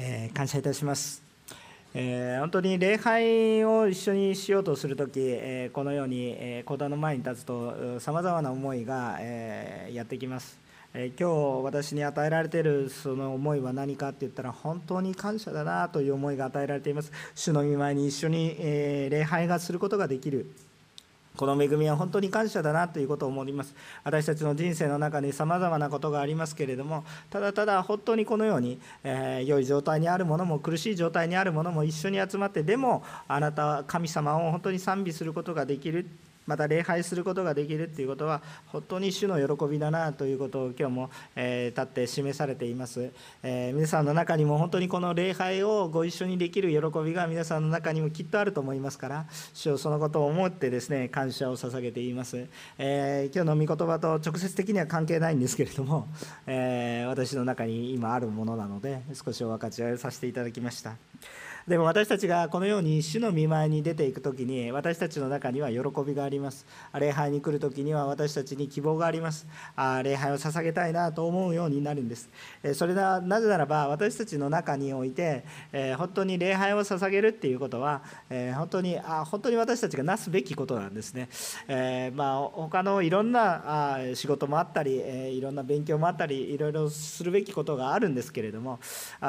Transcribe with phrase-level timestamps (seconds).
[0.00, 1.20] えー、感謝いたします。
[1.92, 10.56] えー、本当に礼拝を一緒にしようとするとき、えー、このように、えー、講談の前に立つとさまざまな思いが、えー、やってきます。
[10.94, 17.10] えー、今日私に与えられているその思いは何かって言ったら本当に感謝だなという思いが与えられています。
[17.34, 20.46] 主の御前に一緒に、えー、礼拝がすることができる。
[21.38, 23.72] この恵みは本当に感謝だなということを思います。
[24.02, 36.06] 私たちの人生の中にさまざまなことがありますけれども、ただただ本当にこのように、えー、良い状態にあるものも苦しい状態にあるものも一緒に集まって、でもあなたは神様を本当に賛美することができる。
[36.48, 43.12] また礼拝することができるということは本当に主の喜びだなということを今日も、えー、立って示されています、
[43.42, 56.08] えー、皆さんの中にも本当にこの礼拝をご一緒にできる喜びが皆さんの中にもきっとあると思いますから主をそのことを思ってですね感謝を捧げています、えー、今日の御言葉と直接的には関係ないんですけれども、
[56.46, 60.96] え私の中に今あるものなので少しお分かち合いさせていただきました。
[61.68, 66.64] でも私たちがこのように主の見舞いに出ていく時に私たちの中には喜びがあります。
[66.98, 69.46] 礼拝に来る時には私たちに希望があります。
[69.76, 72.30] あ礼拝を捧げたいなと思うようになるんです。
[72.72, 75.44] それはなぜならば私たちの中において
[75.98, 81.28] 本当に礼拝を捧げるっていうことは本当にあ本当に私たちがなすべきことなんですね、
[81.68, 88.78] えまあ他のいろんな仕事もあったりいろんな勉強もあったりいろいろするべきことがあるんですけれども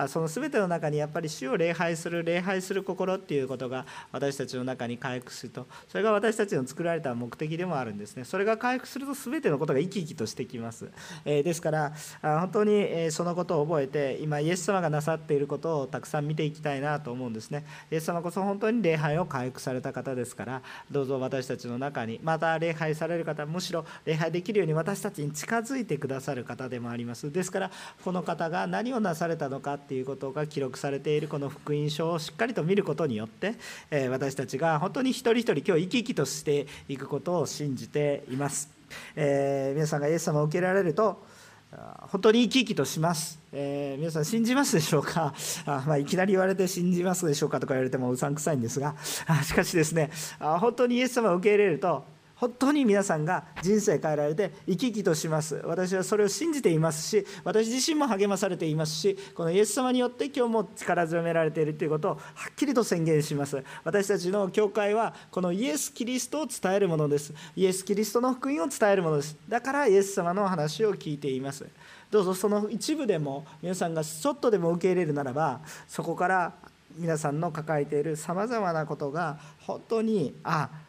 [0.07, 8.23] その全ての中にやっぱり主を礼拝する礼拝する心っていうことが私たちの中に回復するとそれが私たちの作られた目的でもあるんですね。
[8.23, 10.89] それが回復すると全てのことが生き生きとしてきます、
[11.25, 17.66] えですから本当にそのことを覚えて今イエス様がなさっていることをたくさん見ていきたいなと思うんですね。
[17.91, 27.31] イエス様こそ本当に礼拝を回復された方ですからどうぞ私たちの中にまた礼拝される方むしろ礼拝できるように私たちに近づいてくださる方でもあります。
[27.31, 27.71] ですから
[28.03, 33.55] この方が何をなされたのかっていうことが記録されているこの福音書をしっかりと見ることによって、
[33.89, 38.69] え私たちが本当に一人一人今日生き生きとしていくことを信じています、
[39.15, 41.23] えー、皆さんがイエス様を受けられると
[42.11, 45.33] 本当に生き生きとします、えー、皆さん信じますでしょうか？
[45.67, 48.95] あ、まあ、いきなり言われて信じますでしょうかとか言われてもうさんくさいんですが
[49.43, 50.09] しかしですね
[50.39, 52.03] 本当にイエス様を受け入れると
[52.39, 55.55] 本当に皆さんが人生変えられて生き生きとします。
[55.66, 62.20] 私はそれを信じていますし私自身も励まされていますしこのイエス様によって今日も力強められているということをは
[62.50, 63.61] っきりと宣言します。
[63.83, 67.33] 私たちの教会はこのイエス・キリストを伝えるものです。
[67.58, 69.36] イエス・キリストの福音を伝えるものです。
[69.50, 71.66] だからイエス様の話を聞いています。
[72.10, 76.54] どうぞその一部でも皆さんがちょっとでも受け入れるならばそこから
[76.95, 80.89] 皆さんの抱えているさまざまなことが本当にああ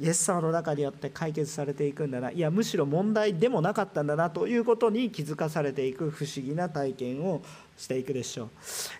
[0.00, 2.30] イエス様の中によって解決されていくんだな。
[2.30, 7.42] いやむしろ問題でもなかったんだなということに気づかされていく不思議な体験を
[7.76, 8.48] していくでしょう、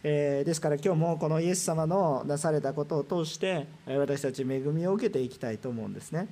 [0.05, 6.29] えー、ですから今日もこのイエス様のなされたことを通して私たち恵みを受けていきたいと思うんですね。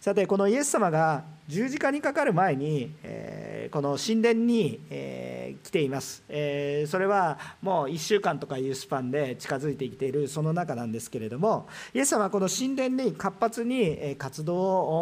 [0.00, 14.58] さてこのイエス様が十字架にかかる前に、えー、この神殿に、えー、来ています、えー、それはもう1週間とかいうスパンで近づいてきているその中なんですけれどもイエス様はこの神殿に活発に活動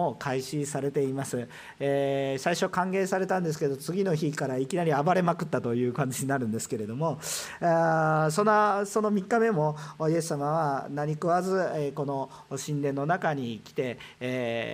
[0.09, 1.49] を開始されています、
[1.81, 7.19] え最初歓迎されたんですけど次の日からいきなり暴れまくったという感じになるんですけれども
[7.61, 9.77] あそのその3日目も
[10.09, 14.68] イエス様は何食わず、この神殿の中に来て、え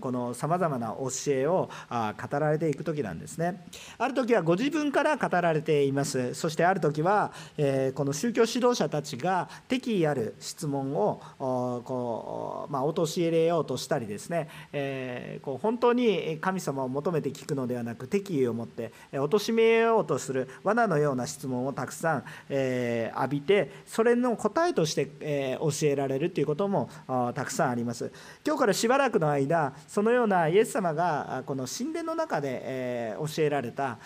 [0.00, 3.64] このさまざまな教えを語られていく時なんですね。
[3.98, 6.34] ある時はご自分から語られています。
[6.34, 26.88] そしてある時は、えこの宗教指導者たちが敵意ある質問をこう、まあ、陥れようとしたりですね、えこう本当に神様を求めて聞くのではなく敵意を持って貶めようとする罠のような質問をたくさん、え浴びてそれの答えとして、え教えられるということも
[27.34, 28.12] たくさんあります。
[28.44, 33.98] 今日からしばらくの間そのようなイエス様がこの神殿の中で教えられた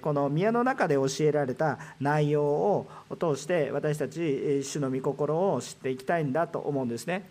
[0.00, 2.86] この宮の中で教えられた内容を
[3.18, 7.28] 通して私たち主の御心を知っていきたいんだと思うんですね。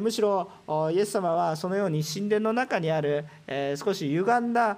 [0.00, 0.50] むしろ
[0.92, 3.24] イエス様はそのように神殿の中にある
[3.76, 4.76] 少し歪んだ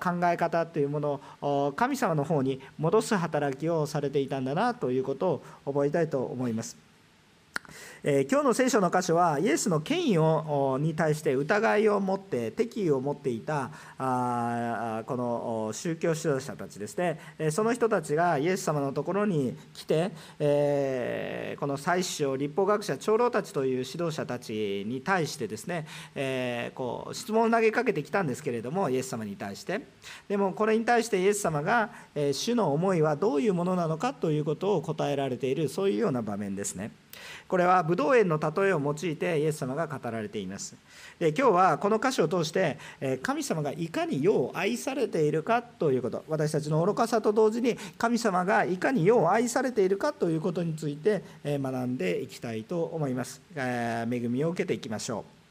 [0.00, 6.76] 考え方というものを神様の方に戻す働きをされていたんだなということを覚えたいと思います。
[8.04, 17.20] えー、今日の聖書の箇所はイエスの権威をに対して疑いを持って敵意を持っていたあこの宗教指導者たちですね
[17.52, 20.10] その人たちがイエス様のところに来て、
[20.40, 29.80] えー、この祭司長立法学者長老たちという指導者たちに対してですね、えー、こう質問を投げかけてきたんですけれどもイエス様に対して
[30.26, 36.90] でもこれに対してイエス様が、え、主の思いはどういうものなのかということを答えられているそういうような場面ですね。
[37.48, 40.74] これはブドウ園の例えを用いてイエス様が語られています。
[41.18, 42.78] で今日はこの箇所を通して
[43.22, 46.24] 神様がいかに世を愛されているかということ。
[46.28, 53.42] 私たちの愚かさと同時に神様がいかに世を愛されているかということについて学んでいきたいと思います。
[53.54, 55.42] 恵みを受けていきましょう。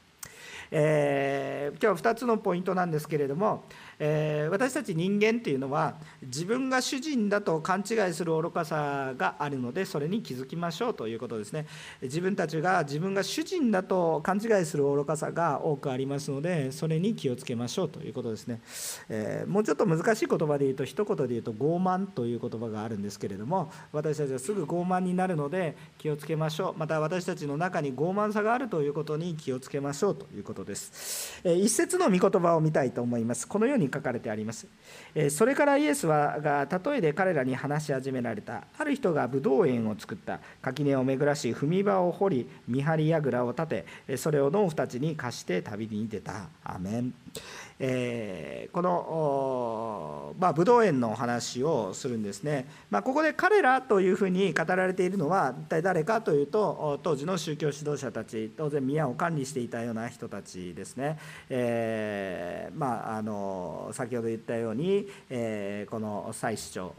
[0.74, 3.64] えー、今日は2つのポイントなんですけれども、
[4.04, 11.66] えー、私たち人間っていうのは自分が主人だと勘違いする愚かさがあるのでそれに気づきましょうということですね。
[12.02, 18.60] 自分たちが自分が主人だと勘違いする愚かさが多くありますのでそれに気をつけましょうということですね、
[19.08, 26.78] えー、もうちょっと難しい言葉で言うと一言で言うと傲慢という言葉があるんですけれども私たちはすぐ傲慢になるので気をつけましょう。
[26.78, 31.40] また私たちの中に傲慢さがあるということに気をつけましょうということです。
[31.44, 33.46] 一節の御言葉を見たいと思います。
[33.46, 34.66] このように書かれてあります。
[35.30, 38.64] それからイエスはが例えで彼らに話し始められた。
[38.78, 40.40] ある人がブドウ園を作った。
[40.60, 46.48] 垣根を巡らし、踏み場を掘り、見張り櫓を立て、それを農夫たちに貸して旅に出た。
[46.64, 47.14] アメン。
[47.84, 61.18] えー、この、まあ、武道園のお話をするんですね、まあ、ここで彼らというふうに語られているのは一体誰かというと当時の宗教指導者たち当然宮を管理していたような人たちですね、
[61.50, 66.94] えー、まあ、あの先ほど言ったように、えー、この祭司長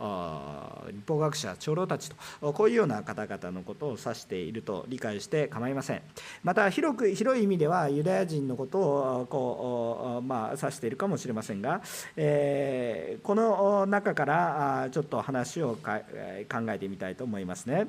[0.88, 6.01] 立法学者長老たちとこういうような方々のことを指していると理解して構いません。
[6.44, 11.81] また広く広い意味ではユダヤ人のことをこう、まあ、指しているかもしれませんが、
[12.17, 15.81] えー、この中からちょっと話を考
[16.69, 17.87] えてみたいと思いますね。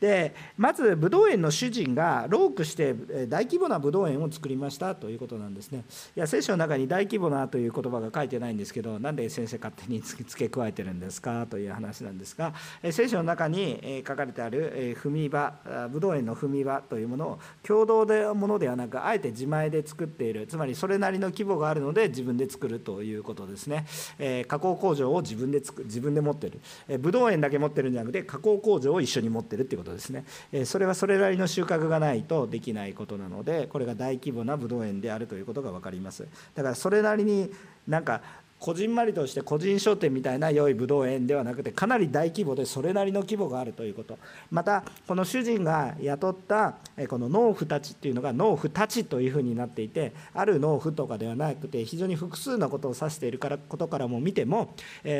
[0.00, 2.94] でまずブドウ園の主人がロークして
[3.26, 5.84] 大規模なブドウ園を作りましたということなんですね。
[6.16, 12.54] いや聖書の中に大規模なという言葉が書いてないんですけどなんで先生勝手に付け加えてるんですかという話なんですが
[12.90, 15.54] 聖書の中に書かれてある踏み場
[15.90, 23.84] ブドウ園の踏み場というものを共同でものではなくあえて自前で作っているつまりそれなりの規模があるので自自分で作るということですね、
[24.18, 36.26] えー、加工工場を自分でつく自分で持ってる、えー、ブドウ園だけ持ってるんじゃなくて加工工場を一緒に持ってるっていうことですね、えー、それはそれなりの収穫がないとできないことなのでこれが大規模なブドウ園であるということが分かります。
[36.54, 37.50] だからそれなりに
[37.88, 38.22] なんか
[38.62, 44.16] こじんまりとして個人商店みたいな良いブドウ園ではなくてかなり大規模でそれなりの規模があるということ。
[44.52, 46.76] またこの主人が雇った
[47.08, 54.74] この農夫たちっていうのが農夫たちというふうになっていてある農夫とかではなくて非常に複数のことを指しているからことからも見ても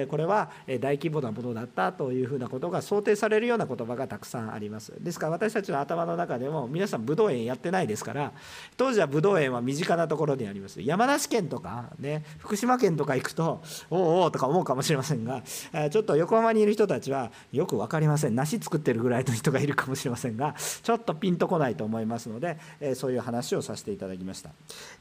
[0.08, 4.92] これは大規模なものだったというふうなことが想定されるような言葉がたくさんあります。
[5.00, 8.32] ですから私たちの頭の中でも皆さんブドウ園やってないですから
[8.76, 10.80] 当時はブドウ園は身近なところにあります。
[10.80, 15.42] 山梨県とかね福島県とか行くくとおおおとか思うかもしれませんが
[15.90, 18.34] ちょっと横浜にいる人たちはよく分かりません。
[18.34, 22.58] 梨作ってるぐらいの人がいるかもしれませんがちょっとピンとこないと思いますので
[22.94, 24.50] そういう話をさせていただきました。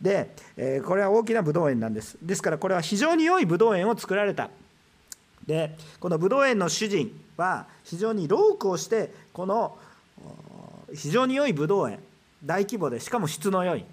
[0.02, 0.32] で
[0.86, 2.18] これは大きなブドウ園なんです。
[2.22, 4.50] ですからこれは非常に良いブドウ園を作られた。
[5.46, 9.78] でこのブドウ園の主人は非常にロークをしてこの
[10.94, 12.00] 非常に良いブドウ園
[12.44, 13.86] 大規模でしかも質の良い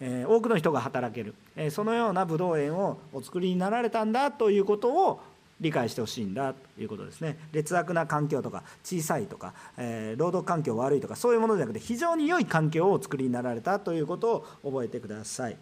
[0.00, 1.34] え多くの人が働ける、
[1.68, 5.20] そのようなブドウ園をお作りになられたんだということを
[5.60, 15.56] 理解してほしいんだということですね劣悪な環境とか小さいとか、えー、労働環境悪いとかそういうものじゃなくて非常に良い環境をお作りになられたということを覚えてください。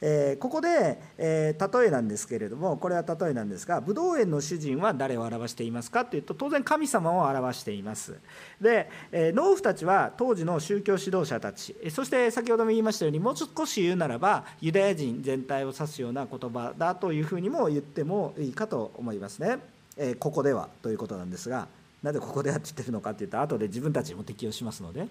[0.00, 8.16] えー、ここで、えー、例えなんですけれどもこれは例えなんですがブドウ園の主人は誰を表していますかというと当然神様を表しています。
[8.60, 11.76] で、えー、農夫たちは当時の宗教指導者たち。
[11.90, 19.58] そして先ほども言いましたようにもう少し言うならばユダヤ人全体を指すような言葉だというふうにも言ってもいいかと思いますね、
[19.96, 21.68] えここではということなんですが
[22.02, 25.06] なぜここではって言ってるのかっていうと後で自分たちも適用しますので、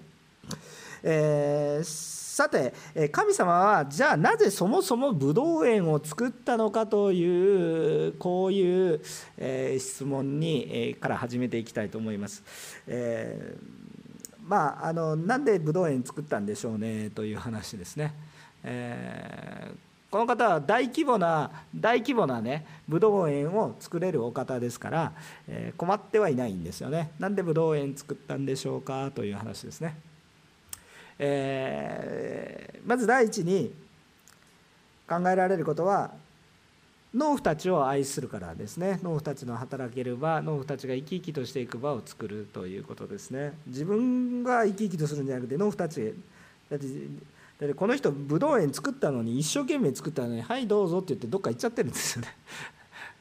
[1.03, 2.71] えーさて
[3.11, 9.01] 神様はじゃあなぜそもそもブドウ園を作ったのかというこういう
[9.37, 12.43] え質問にえから始めていきたいと思います。
[12.85, 18.13] えー、まああのなんでブドウ園作ったんでしょうねという話ですね。
[18.63, 25.13] えーこの方は大規模な大規模なねブドウ園を作れるお方ですから、
[25.49, 27.11] え困ってはいないんですよね。
[27.19, 29.97] なんでブドウ園作ったんでしょうかという話ですね。
[31.19, 33.73] えー、まず第一に
[35.07, 36.11] 考えられることは
[37.13, 38.99] 農夫たちを愛するからですね。
[39.01, 43.53] 農夫たちの働ける場農夫たちが生き生きとしていく場を作るということですね。
[43.65, 46.13] 自分が生き生きとするんじゃなくて農夫たち
[46.69, 46.87] だって
[47.59, 52.35] だってこの人ぶどう園作ったのに一生懸命作ったのに「はいどうぞ」って言ってどっか行っちゃってるんですよね。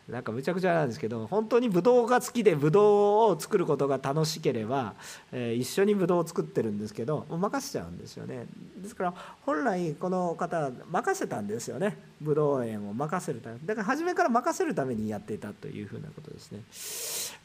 [0.09, 4.95] なんかむちゃくちゃなんですけど本当にブドウが好きでブドウを作ることが楽しければ、
[5.33, 8.47] えー、一緒にブドウを作ってるんですけど任せちゃうんですよね。
[8.77, 11.99] ですから本来この方任せたんですよね。
[12.21, 13.59] ブドウ園を任せるため。
[13.65, 16.61] だから初めから任せるためにやっていたというふうなことですね、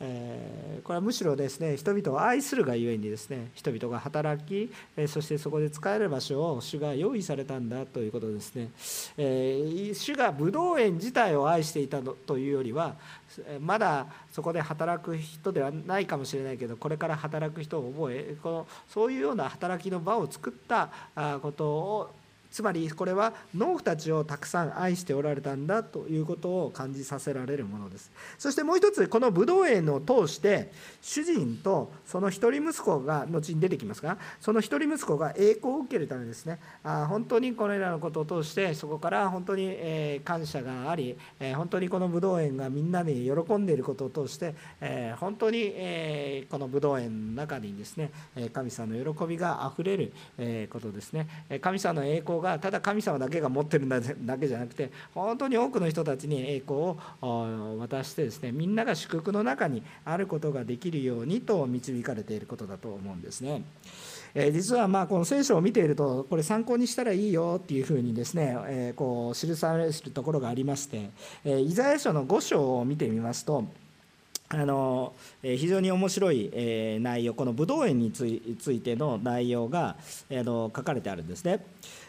[0.04, 8.70] え、これはむしろですね人々を愛するがゆえにですね人々が働き、え、そしてそこで使える場所を主が用意されたんだということですね、
[9.18, 12.96] え、主がブドウ園自体を愛していたのというよりは
[13.62, 20.90] まだそこで働く人ではないかもしれないけどこれから働く人を覚えこのそういうような働きの場を作った
[21.42, 22.10] ことを
[22.52, 28.12] つまりこれは農夫たちをたくさん愛しておられたんだということを感じさせられるものです。
[28.38, 36.60] そしてもう一つこのブドウ園を通して主人とその一人息子が後に出てきますがその一人息子が栄光を受けるためですね。
[36.84, 41.18] あ本当にこれらのことを通してそこから本当に、感謝があり、
[41.56, 44.56] 本当にこのブドウ園がみんなで喜んでいることを通して、
[45.20, 45.74] 本当に、
[46.50, 48.12] このブドウ園の中にですね
[48.52, 50.14] 神様の喜びがあふれる
[50.70, 51.28] ことですね。
[51.62, 56.80] 神様の栄光がただ神様だけが持ってるだけじゃなくて本当に多くの人たちに栄光
[57.22, 63.64] を渡してですねみんなが祝福の中にあることができるようにと導かれていることだと思うんですね。
[64.34, 71.10] え実はまあこの聖書を見ているとこれ参考にしたらいいよっていうふうにですね、えこう記されるところがありまして、
[71.44, 73.66] えイザヤ書の5章を見てみますと
[74.54, 76.52] あの非常に面白い
[77.00, 79.96] 内容このブドウ園についての内容が
[80.30, 81.66] 書かれてあるんですね。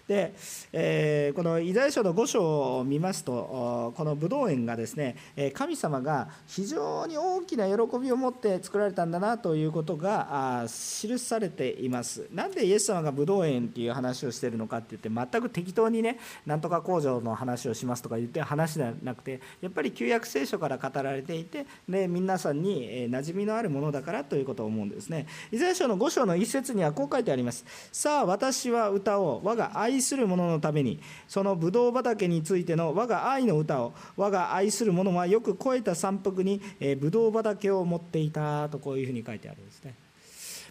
[0.09, 0.35] で、
[0.73, 5.17] えー、このイザヤ書の5章を見ますとこのブドウ園がですね
[5.55, 12.27] 神様が非常に大きな喜びを持って作られたんだなということが記されています。
[12.33, 25.27] なんでイエス様がブドウ園っていう話をしてるのかって言って全く適当にねなんとか工場の話をしますとか言って話じゃなくてやっぱり旧約聖書から語られていてで皆さんに馴染みのあるものだからということを思うんですね。
[25.51, 27.65] イザヤ書の5章の一節にはこう書いてあります。
[27.93, 29.47] さあ私は歌おう。
[29.47, 36.61] 我が愛愛する者のためにそのブドウ畑についての我が愛の歌を我が愛する者はよく超えた山腹に
[36.99, 39.95] ブドウ畑を持っていたとこういうふうに書いてあるんですね。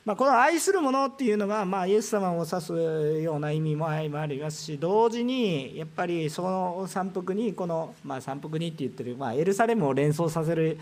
[0.04, 10.80] まあ、この愛する者っていうのが、まあ、イエス様を指すような意味もありますし同時にやっぱりその山腹にこの、まあ、山腹にって言ってる、まあ、エルサレムを連想させる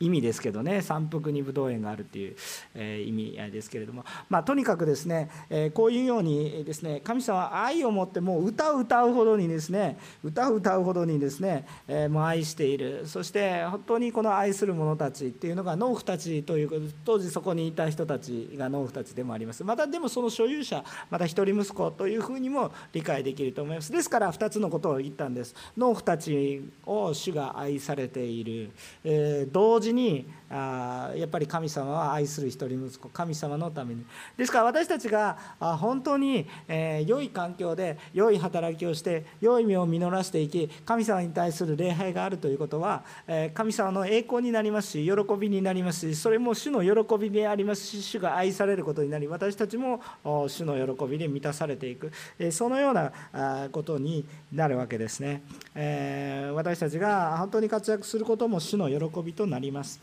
[0.00, 2.36] 意味ですけどね山腹にぶどう園があるっていう、
[2.74, 13.06] え意味ですけれども、まあ、とにかくですね、えこういうようにですね神様は愛を持ってもう歌を歌うほどにですね歌を歌うほどにですね、えもう愛している。
[13.06, 19.64] そして本当にこの愛する者たちっていうのが農夫たちという当時そこにいた人たちが農夫たちでもあります。
[19.64, 23.92] またでもその所有者また一人息子というふうにも理解できると思います。
[23.92, 25.54] ですから2つのことを言ったんです。
[25.76, 28.70] 農夫たちを主が愛されている、
[29.04, 34.04] え同時にあやっぱり神様は愛する一人息子神様のために。
[34.36, 50.00] ですから私たちが本当に、えー、良い環境で良い働きをして良い実を実らせていき神様に対する礼拝があるということは、えー、神様の栄光になりますし喜びになりますしそれも主の喜びでありますし主が愛されることになり私たちも
[50.48, 55.42] 主の喜びで満たされていく、えー、そのようなことになるわけですね、
[55.74, 60.00] え私たちが本当に活躍することも主の喜びとなります。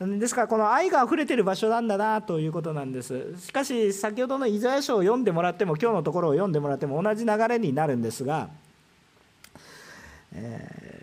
[0.00, 3.34] ですからこの愛が溢れてる場所なんだなということなんです。
[3.38, 8.48] しかし先ほどのイザヤ書を読んでもらっても今日のところを読んでもらっても同じ流れになるんですが、
[10.34, 11.01] え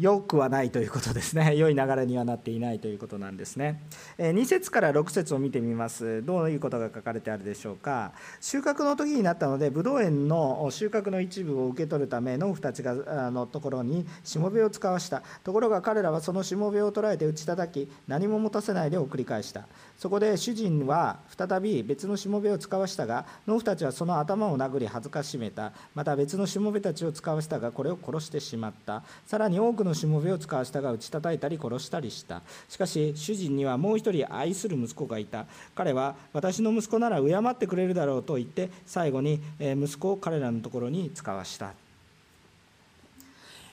[0.00, 1.54] 良くはないということですね。
[1.58, 3.82] 良い流れにはなっていないということなんですね。
[4.18, 6.24] 2節から6節を見てみます。
[6.24, 8.12] どういうことが書かれてあるでしょうか。
[8.40, 15.22] 収穫の時になったのでブドウ園の収穫の一部を受け取るため農夫たちがのところにしもべを使わした。
[15.44, 19.66] ところが彼らはそのしもべを捕らえて打ち叩き何も持たせないで送り返した。
[19.98, 25.72] そこで主人は再び別のしもべを使わしたが農夫たちはその頭を殴り恥ずかしめた。
[25.94, 29.02] また別のしもべたちを使わしたがこれを殺してしまった。
[29.26, 32.42] さらに多くのしもべを使わしたが打ち叩いたり殺したりした。
[32.68, 35.46] しかし主人にはもう一人愛する息子がいた。
[35.74, 41.85] 彼は私の息子なら敬ってくれるだろうと言って最後に息子を彼らのところに使わした。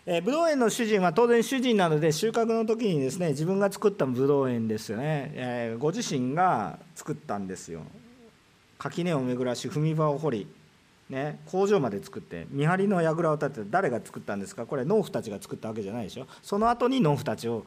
[0.06, 7.82] えブドウ園の主人は当然主人なので収穫の時にですね自分が作ったブドウ園ですよね、えご自身が作ったんですよ。
[8.78, 10.48] 垣根を巡らし踏み場を掘り
[11.10, 14.66] ね、工場まで作って見張りの櫓を建てて誰が作ったんですか？
[14.66, 16.28] これ農夫たちが作ったわけじゃないでしょ。
[16.42, 17.66] その後に農夫たちを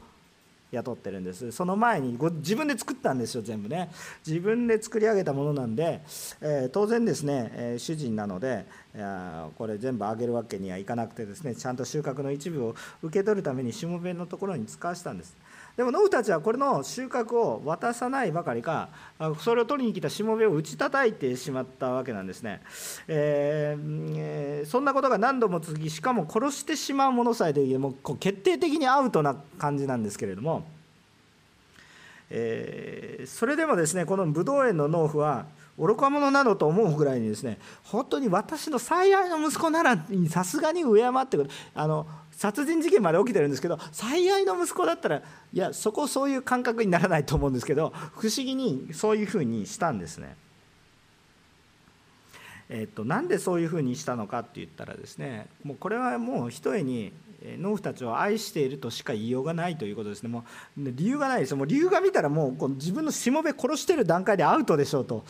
[0.73, 1.53] 雇ってるんです。
[1.53, 3.91] その前に自分で作ったんですよ全部ね。
[4.27, 6.01] 自分で作り上げたものなんで、
[6.41, 8.67] えー、当然ですね、えー、主人なので
[9.57, 15.37] これ全部あげるわけにはいかなくてですねちゃんと収穫の一部を受け取るためにしもべのところに使わせたんです。
[15.77, 18.89] でも農夫たちはこれの収穫を渡さないばかりか
[19.41, 22.63] それを取りに来たしもべを打ち叩いてしまったわけなんですね、
[23.07, 30.65] えー、そんなことが何度も続きしかも殺してしまうものさえでもう決定的にアウトな感じなんですけれども、
[32.31, 35.45] えー、それでもですねこのブドウ園の農夫は
[35.79, 40.89] 愚か者などと思うぐらいにですね本当に私の最愛の息子ならさすがに敬
[41.23, 41.51] ってくる。
[41.75, 42.07] あの
[42.37, 45.23] 殺人事件まで起きてるんですけど最愛の息子だったらい
[45.55, 50.37] やそこそういう感覚にならないと思うんですけど不思議にそういうふうにしたんですね。
[52.69, 57.13] えっと、なんでそういうふうにしたのかって言ったらですねもうこれはもうひとえに
[57.59, 60.29] 農夫たちを愛しているとしか言いようがないということですね。
[60.29, 60.43] もう
[60.77, 65.25] 理由がないですもう理由が見たらもうこの自分のしもべ殺してる段階でアウトでしょうと。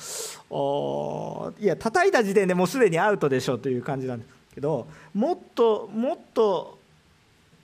[0.50, 6.75] おいや叩いた時点でもうすでにアウトでしょうという感じなんですけどもっともっと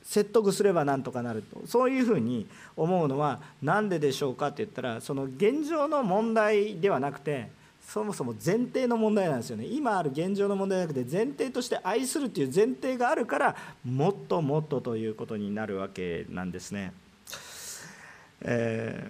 [0.03, 7.49] 説得すればなんとかなるとそういうふうに思うのは何ででしょうかって言ったらその現状の問題ではなくて
[7.87, 16.93] そもそも前提の問題なんですよね今ある現状の問題じゃなくて前提として愛するという前提があるからもっともっとということになるわけなんですね。
[18.45, 19.09] え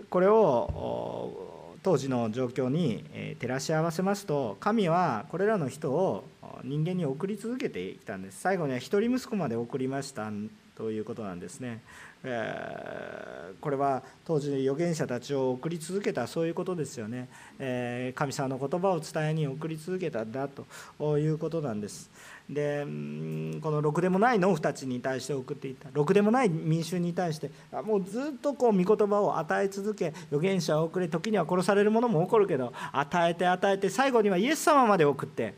[0.00, 1.51] ー、これを
[1.82, 3.04] 当時の状況に
[3.40, 6.24] 照らし合わせますと神はこれらの人を
[6.62, 8.40] 人間に送り続けてきたんです。
[8.40, 10.30] 最後には一人息子まで送りました
[10.76, 11.82] ということなんですね、
[12.24, 22.10] え、これは当時預言者たちを送り続けたそういうことですよね、え、神様の言葉を伝えに送り続けたんだということなんです。
[22.48, 25.88] でこのろくでもない農夫たちに対して送っていた。
[25.92, 27.50] ろくでもない民衆に対して
[27.84, 35.54] もうずっとこう御言葉を与え続け預言者を送れ時には殺される者も起こるけど与えて与えて最後にはイエス様まで送って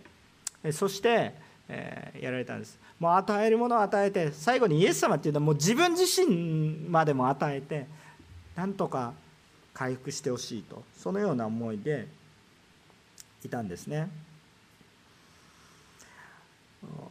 [0.72, 1.34] そして、
[1.68, 2.78] えやられたんです。
[3.00, 7.86] もう与えるものを与えて最後にイエス様っていうのはもう自分自身までも与えて
[8.56, 9.12] なんとか
[9.74, 12.06] 回復してほしいとそのような思いで
[13.44, 14.08] いたんですね。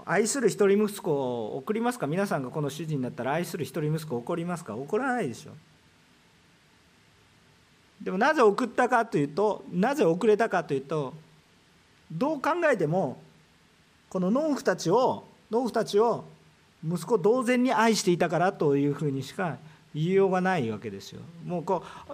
[0.05, 2.07] 愛する一人息子を送りますか？
[2.07, 4.75] 皆さんがこの主人だったら愛する一人息子を怒りますか？
[4.75, 5.51] 怒らないでしょ。
[8.01, 11.13] でもなぜ送ったかというとなぜ遅れたかというと
[12.11, 13.21] どう考えても
[14.09, 16.25] この農夫たちを農夫たちを
[16.83, 19.57] 息子同然に愛していたからというふうにしか
[19.93, 21.21] 言いようがないわけですよ。
[21.45, 22.11] もうこう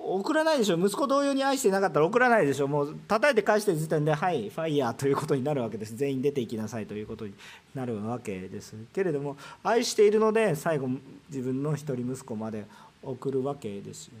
[0.00, 0.78] 送らないでしょ。
[0.78, 2.68] 息子同様に愛していなかったら送らないでしょ。
[2.68, 5.96] もう叩いて返してる時点ではいファイヤーということになるわけです。
[5.96, 7.34] 全員出ていきなさいということに
[7.74, 8.74] なるわけです。
[8.92, 10.88] けれども愛しているので最後
[11.30, 12.64] 自分の一人息子まで
[13.02, 14.14] 送るわけですよ。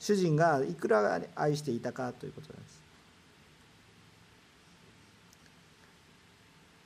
[0.00, 2.81] 主人がいくら愛していたかということです。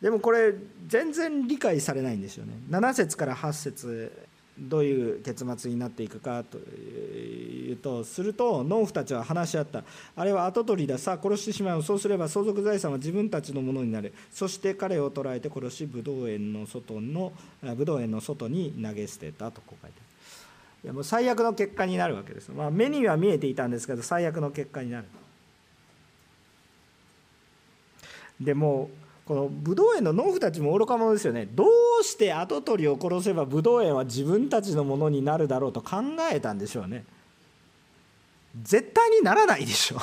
[0.01, 0.55] でもこれ
[0.87, 2.53] 全然理解されないんですよね。
[2.71, 4.13] 7節から8節
[4.59, 9.85] どういう結末になっていくかというとすると農夫たちは話し合った。
[10.15, 10.99] あれは跡取りだ。
[10.99, 11.83] さあ殺してしまう。
[11.83, 14.15] そうすれば相続財産は自分たちのものになる。
[14.33, 17.33] そして彼を捕らえて殺しブドウ園の外の
[17.77, 20.07] ブドウ園の外に投げ捨てたとこう書いてある。
[20.85, 25.07] いやもう最悪の結果になるわけです、まあ、目には見えていたんですけど最悪の結果になる。
[28.41, 28.91] でも
[29.27, 31.49] このブドウ園の農夫たちも愚か者ですよね。
[31.51, 31.65] ど
[32.01, 35.97] うして跡取りを殺せばブドウ園は自分たちのものになるだろうと考
[36.33, 37.05] えたんでしょうね。
[38.63, 39.99] 絶対にならないでしょ。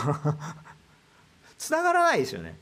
[1.58, 2.60] つながらないですよね。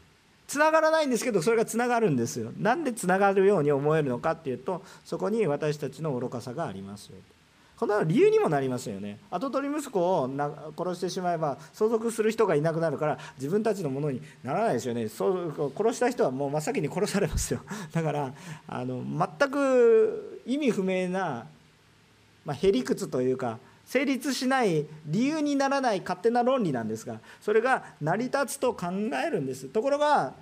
[0.47, 2.51] つながらないんですけどそれがつながるんですよ。
[2.57, 7.15] なんでつながるように思えるのかっていうとそこに私たちの愚かさがありますよ。
[7.81, 9.17] この理由にもなりますよね。
[9.31, 10.29] 跡取り息子を
[10.77, 15.09] 殺してしまえば相続する人がいなくなるから自分たちのものにならないですよね。
[15.09, 17.61] そう殺した人はもう真っ先に殺されますよ。
[17.91, 18.33] だから
[18.67, 21.47] あの全く意味不明な、
[22.45, 28.89] まあ、へりくつというか成立しない理由にならない勝手な論理なんですがそれが成り立つと考
[29.25, 29.65] えるんです。
[29.65, 30.35] ところが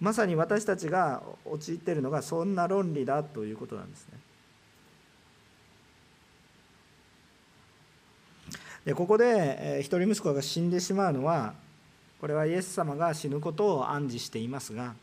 [0.00, 4.25] まさに私たちが陥っているのがそんな論理だということなんですね。
[8.86, 11.52] でここで、一人息子が死んでしまうのは
[12.20, 14.94] これはイエス様が死ぬことを暗示していますが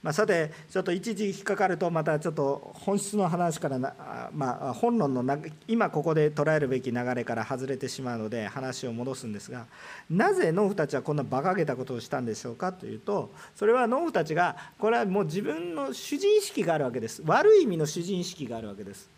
[0.00, 5.36] まあ、さて、ちょっと一時引っかかると、またちょっと本質の話からな、まあ、本論のな
[5.66, 9.66] 今ここで捉えるべき流れから外れてしまうので、話を戻すんですが、
[10.08, 19.10] なぜ農夫たちはこんな馬鹿げたことをしたんでしょうかというと、それは農夫たちが、これはもう自分の主人意識があるわけです、悪い意味の主人意識があるわけです。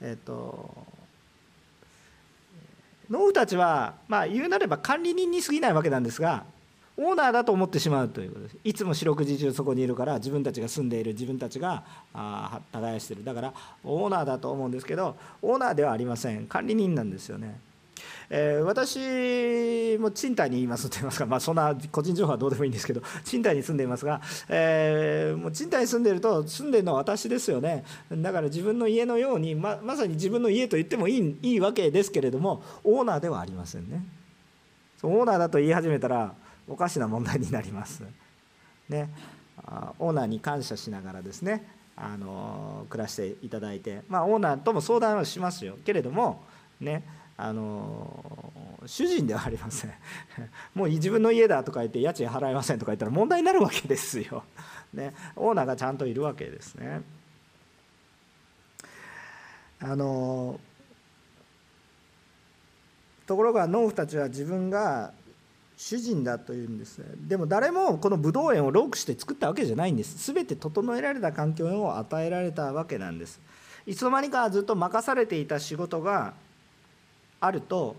[0.00, 0.97] えっ、と
[3.10, 6.44] 農夫たちは、まあ、言うなれば管理人に過ぎないわけなんですが、
[7.00, 8.56] オーナーだと思ってしまうということです。
[8.64, 13.24] いつも四六時中そこにいるから自分たちが住んでいる自分たちがあ耕してる。
[13.24, 16.48] だからオーナーだと思うんですけどオーナーではありません。
[16.48, 17.60] 管理人なんですよね。
[18.30, 34.04] えー、私も賃貸にいますと言いますか、まあ、そんな個人情報はどうでもいいんですけど 賃貸に住んでいますが、えー、もう賃貸に住んでると住んでるのは私ですよねだから自分の家のようにままさに自分の家と言ってもいいいいわけですけれどもオーナーではありませんね。
[35.02, 36.34] オーナーだと言い始めたら
[36.66, 38.02] おかしな問題になります。
[38.88, 39.10] ね、
[39.98, 46.44] オーナーに感謝しながらですねあの暮らしていただいて、まあ、オーナーとも相談はしますよけれども
[46.80, 47.02] ね
[47.40, 48.52] あの
[48.84, 49.92] 主人ではありません。
[50.74, 54.42] もう自分の家だとか言って家賃払えませんとか言ったら問題になるわけですよ、
[54.92, 57.02] ね、オーナーがちゃんといるわけですね。
[59.80, 60.58] あの
[63.26, 65.12] ところが農夫たちは自分が
[65.76, 70.32] 主人だというんですでも誰もこのブドウ園をロークして作ったわけじゃないんです。
[70.32, 73.40] 全て整えられた環境を与えられたわけなんです。
[73.86, 76.34] いつの間にかずっと任されていた仕事が
[77.40, 77.96] あると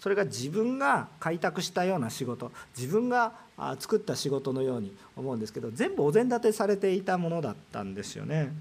[0.00, 3.32] それが自分が開拓したような仕事自分が
[3.78, 8.52] 作った仕事のように思うんですけど全部お膳立てされていたものだったんですよね。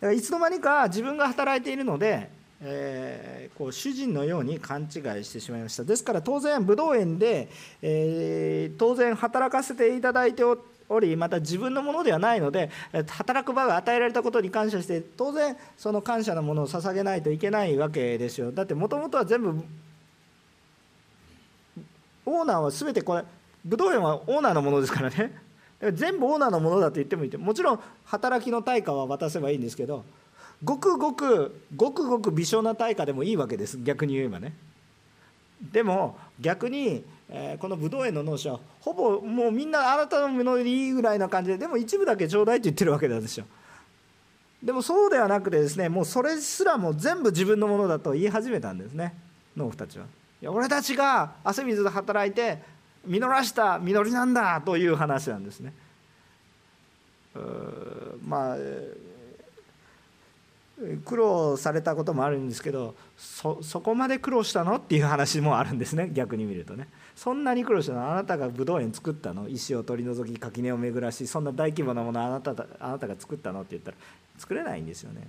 [0.00, 2.30] だからいつの間にか自分が働いているので
[2.64, 4.88] えー、こう主人のように勘違い
[5.24, 5.84] してしまいました。
[5.84, 7.48] ですから当然武道園で、
[7.82, 10.56] えー、当然働かせていただいてお
[10.92, 12.70] おりまた自分のものではないので
[13.08, 18.52] 働く場が与えられたことに感謝して当然その感謝のものを捧げないといけないわけですよ。
[18.52, 19.64] だってもともとは全部
[22.24, 23.24] オーナーは全てこれ
[23.64, 25.32] 武道園はオーナーのものですからね。
[25.94, 30.04] 全部オーナーのものだと言ってもいいもちろん働きの対価は渡せばいいんですけど
[30.62, 33.78] ごくごくごくごく微小な対価でもいいわけです。
[33.82, 34.54] 逆に言えばね。
[35.70, 43.46] でも逆に、え、このブドウ園の農者はほぼもうみんなあなたのものいいぐらいな感じででも一部だけちょうだいって言ってるわけなんですよ。
[44.62, 49.14] でもそうではなくてですねもうそれすらも全部自分のものだと言い始めたんですね
[49.56, 50.04] 農夫たちは。
[50.40, 52.62] いや俺たちが汗水で働いて
[53.04, 55.72] 実らした実りなんだという話なんですね。
[58.26, 58.56] まあ
[61.04, 66.88] 苦労されたこともあるんですけどそこまで苦労したのっていう話もあるんですね逆に見るとね。
[67.14, 68.10] そんなに苦労したの？
[68.10, 69.48] あなたがブドウ園作ったの？
[69.48, 71.26] 石を取り除き垣根を巡らし？
[71.26, 73.60] そんな大規模なものあなたあなたが作ったの？
[73.60, 73.96] って言ったら
[74.38, 75.26] 作れないんですよね。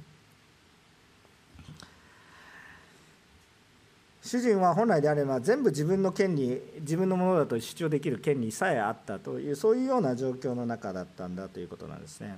[4.24, 12.38] 主人は本来であれば全部自分の権利自分のものだと主張できる権利さえあったというそういうような状況の中だったんだということなんですね。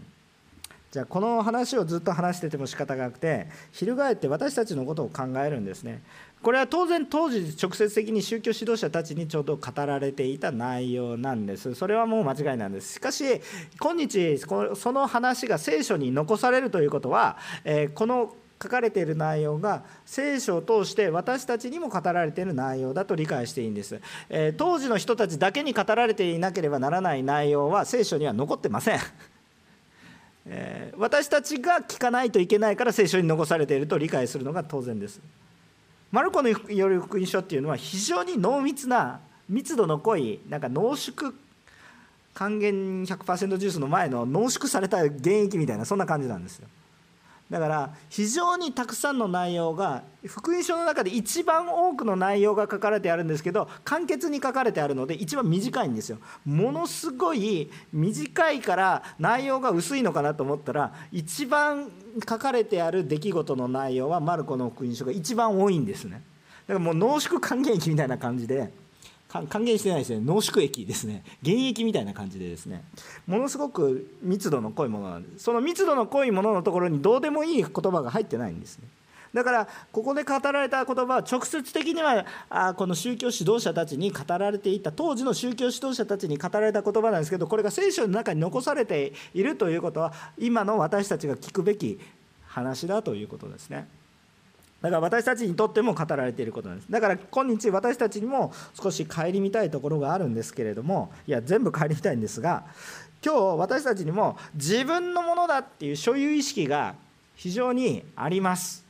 [0.95, 6.01] じゃあこの話をずっと話してても仕方がなくて翻って私たちのことを考えるんですね。
[6.41, 11.75] これは当然当時直接的に宗教指導者たちにちょうど語られていた内容なんです。
[11.75, 12.93] それはもう間違いなんです。
[12.93, 13.41] しかし
[13.77, 28.99] 今日その話が聖書に残されるということは、えこの書かれている内容が聖書を通して私たちにも語られている内容だと理解していいんです、え当時の人たちだけに語られていなければならない内容は聖書には残ってません。
[30.47, 35.19] え、私たちが聞かないといけないから聖書に残されていると理解するのが当然です。
[36.11, 41.33] マルコのよる福音書っていうのは非常に濃密な密度の濃いなんか濃縮
[42.33, 46.67] 還元100%ジュースの前の濃縮された原液みたいなそんな感じなんですよ。
[47.49, 56.17] だから非常にたくさんの内容が福音書の中で一番多くの内容が書かれてあるんですけど簡潔に書かれてあるので一番短いんですよ。
[56.43, 61.91] ものすごい短いから内容が薄いのかなと思ったら一番
[62.27, 66.23] 書かれてある出来事の内容はマルコの福音書が一番多いんですね。
[66.67, 68.71] だからもう濃縮還元期みたいな感じで
[69.43, 70.19] 還元してないですね。
[70.21, 71.23] 濃縮液ですね。
[71.43, 72.83] 原液みたいな感じでですね。
[73.27, 75.45] ものすごく密度の濃いものなんです。
[75.45, 78.87] その密度の濃いもののところにどうでもいい言葉が入ってないんですね。
[79.35, 91.99] だからここで語られた言葉は直接的にはあこの宗教指導者たちに語られていた当時の宗教指導者たちに語られた言葉なんですけどこれが聖書の中に残されているということは今の私たちが聞くべき
[92.47, 93.89] 話だということですね。
[94.85, 96.91] だから私たちにとっても語られていることなんです。
[96.91, 102.65] だから今日私たちにも少し顧みたいところがあるんですけれどもいや全部顧みたいんですが
[103.25, 106.93] 今日私たちにも自分のものだっていう所有意識が
[107.35, 108.85] 非常にあります。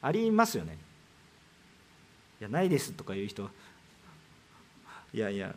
[0.00, 0.78] ありますよね。
[2.40, 3.50] いやないですとかいう人。
[5.12, 5.54] いやいや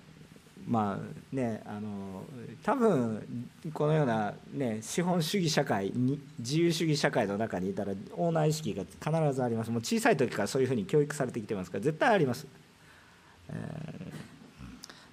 [0.67, 2.23] まあねあの
[2.62, 9.71] 多分このような、ね、資本主義社会に自由主義社会の中にいたらオーナー意識が必ずあります。
[9.71, 12.45] もう小さい時からそういうふうに教育されてきてますから絶対あります、
[13.49, 13.53] え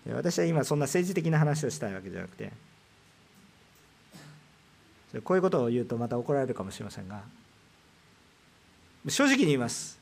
[0.09, 2.51] ー、私は今そんな政治的な話をしたいわけじゃなくて
[5.23, 7.23] こういうことを言うとまた怒られるかもしれませんが
[9.09, 10.01] 正直に言います。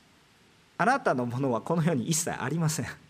[0.77, 3.02] あなたのものはこの世に一切ありません。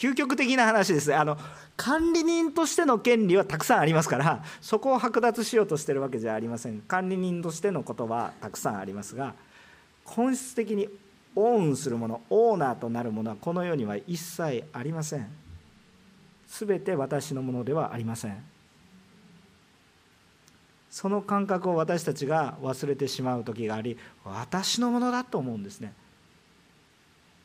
[0.00, 1.36] 究極的な話ですあの
[1.76, 6.80] 管理人としての権利はたくさんありますからそこを剥奪しようとしてるわけじゃありません。
[6.80, 9.34] 管理人としてのことはたくさんありますが
[10.06, 10.88] 本質的に
[11.36, 15.28] オンするものオーナーとなるものはこの世には一切ありません。
[16.48, 18.42] 全て私のものではありません。
[20.90, 25.92] その感覚を私たちが忘れてしまう時があり私のものだと思うんですね。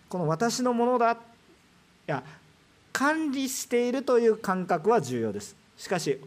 [0.08, 1.18] この私のものだい
[2.08, 2.24] や
[2.98, 5.58] 管理しているという感覚は重要です。
[5.76, 6.18] しかし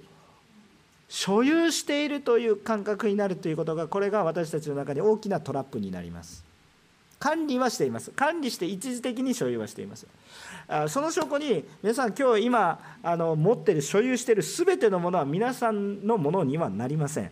[1.09, 6.45] 所有しているという感覚になるということがこれが私たちの中に大きなトラップになります。
[7.19, 8.11] 管理はしています。
[8.11, 10.07] 管理して一時的に所有はしています。
[10.89, 17.31] その証拠に皆さん今日今あの持っている所有している全てのものは皆さんのものにはなりません。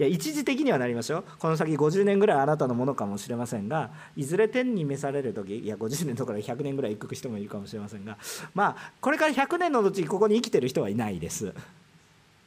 [0.00, 8.16] いや一時的にはなりますよこの先50年ぐらいあなたのものかもしれませんがいずれ天に召される時いや50年とか100年ぐらい行く人もいるかもしれませんが
[8.54, 11.52] まあこれから100年のうちここに生きてる人はいないです。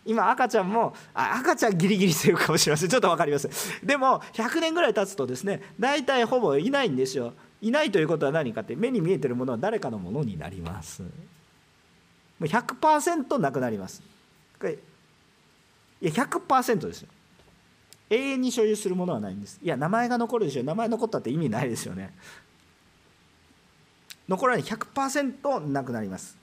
[0.04, 2.90] 今赤ちゃんもあ赤ちゃんギリギリセーフかもしれません。
[2.90, 3.48] ちょっと分かります。
[3.84, 7.34] でも100年ぐらい経つとですね大体ほぼいないんですよ。
[7.62, 11.04] いないということは何かって目に見えてるものは誰かのものになります。
[11.04, 11.10] も
[12.42, 14.02] う100%なくなります。
[14.60, 14.78] これい
[16.08, 17.10] や100%ですよ。
[18.10, 19.60] 永遠に所有するものはないんです。
[19.62, 20.64] いや名前が残るでしょ。
[20.64, 22.14] 名前残ったって意味ないですよね。
[24.28, 24.64] 残らない。
[24.64, 26.38] 100%なくなります。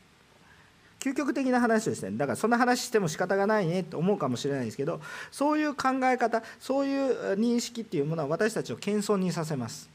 [1.01, 9.89] 究極的な話ですねだからそんな話しても仕方がないねと思うかもしれないですけどそういう考え方そういう認識っていうものは私たちを謙遜にさせます。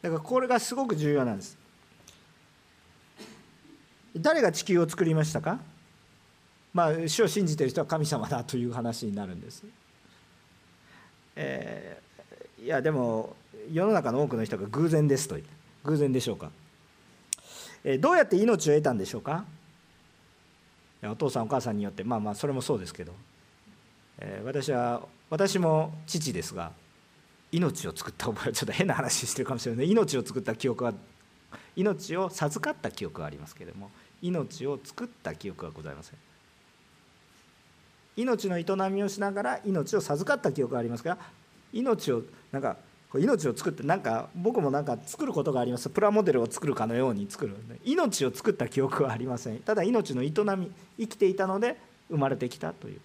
[0.00, 1.58] だからこれがすごく重要なんです。
[4.16, 5.58] 誰が地球を作りましたか？
[6.72, 9.64] まあ主を信じている人は神様だという話になるんです。
[11.36, 13.36] えー、いやでも
[13.72, 15.52] 世の中の多くの人が偶然ですと言って
[15.84, 16.50] 偶然でしょうか、
[17.82, 19.44] えー、どうやって命を得たんでしょうか。
[21.02, 23.12] お父さんお母さんによってまあまあそれもそうですけど、
[24.18, 26.72] えー、私は私も父ですが
[27.52, 30.94] 命を作った覚えはちょっと変な話してるかもしれない命を作った記憶は
[31.76, 33.90] 命を授かった記憶はありますけれども
[34.22, 36.33] 命を作った記憶はございません。
[38.16, 41.18] 命の営みをしながら命を授かった記憶がありますが
[41.72, 42.22] 命を
[42.52, 42.76] なんか
[43.16, 45.88] 命を作ってなんか僕もなんか作ることがあります。
[45.88, 47.54] プラモデルを作るかのように作る。
[47.84, 49.58] 命を作った記憶はありません。
[49.60, 53.00] ただ命の営み生きていたので生まれてきたという。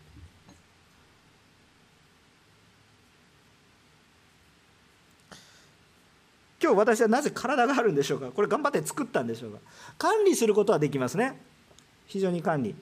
[6.61, 8.31] 今日私はなぜ体があるんでしょうか？
[8.31, 9.59] これ頑張って作ったんでしょうか？
[9.97, 11.39] 管理することはできますね。
[12.07, 12.75] 非常に管理。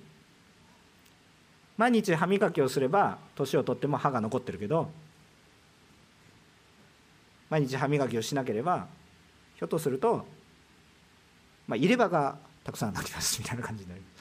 [1.78, 4.90] 毎日歯磨きをすれば年を取っても歯が残ってるけど
[7.50, 8.88] 毎日歯磨きをしなければ
[9.56, 10.26] ひょっとすると、
[11.68, 14.18] まあ、入れ歯がたくさんなりますみたいな感じになります。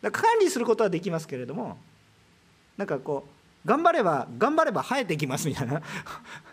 [0.00, 1.78] だから管理することはできますけれども
[2.76, 3.24] なんかこ
[3.64, 5.82] う頑張れば頑張れば生えてきますみたいな。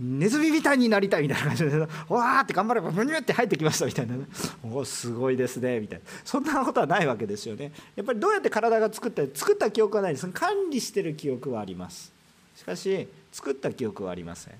[0.00, 4.16] ネズミみたいになりたいみたいな感じでわーって頑張ればブニュって入ってきましたみたいな
[4.64, 6.04] おすごいですねみたいな。
[6.24, 7.72] そんなことはないわけですよね。
[7.94, 12.12] やっぱりどうやって体が作った作った記憶はないです管理してる記憶はあります。
[12.56, 14.54] しかし作った記憶はありません。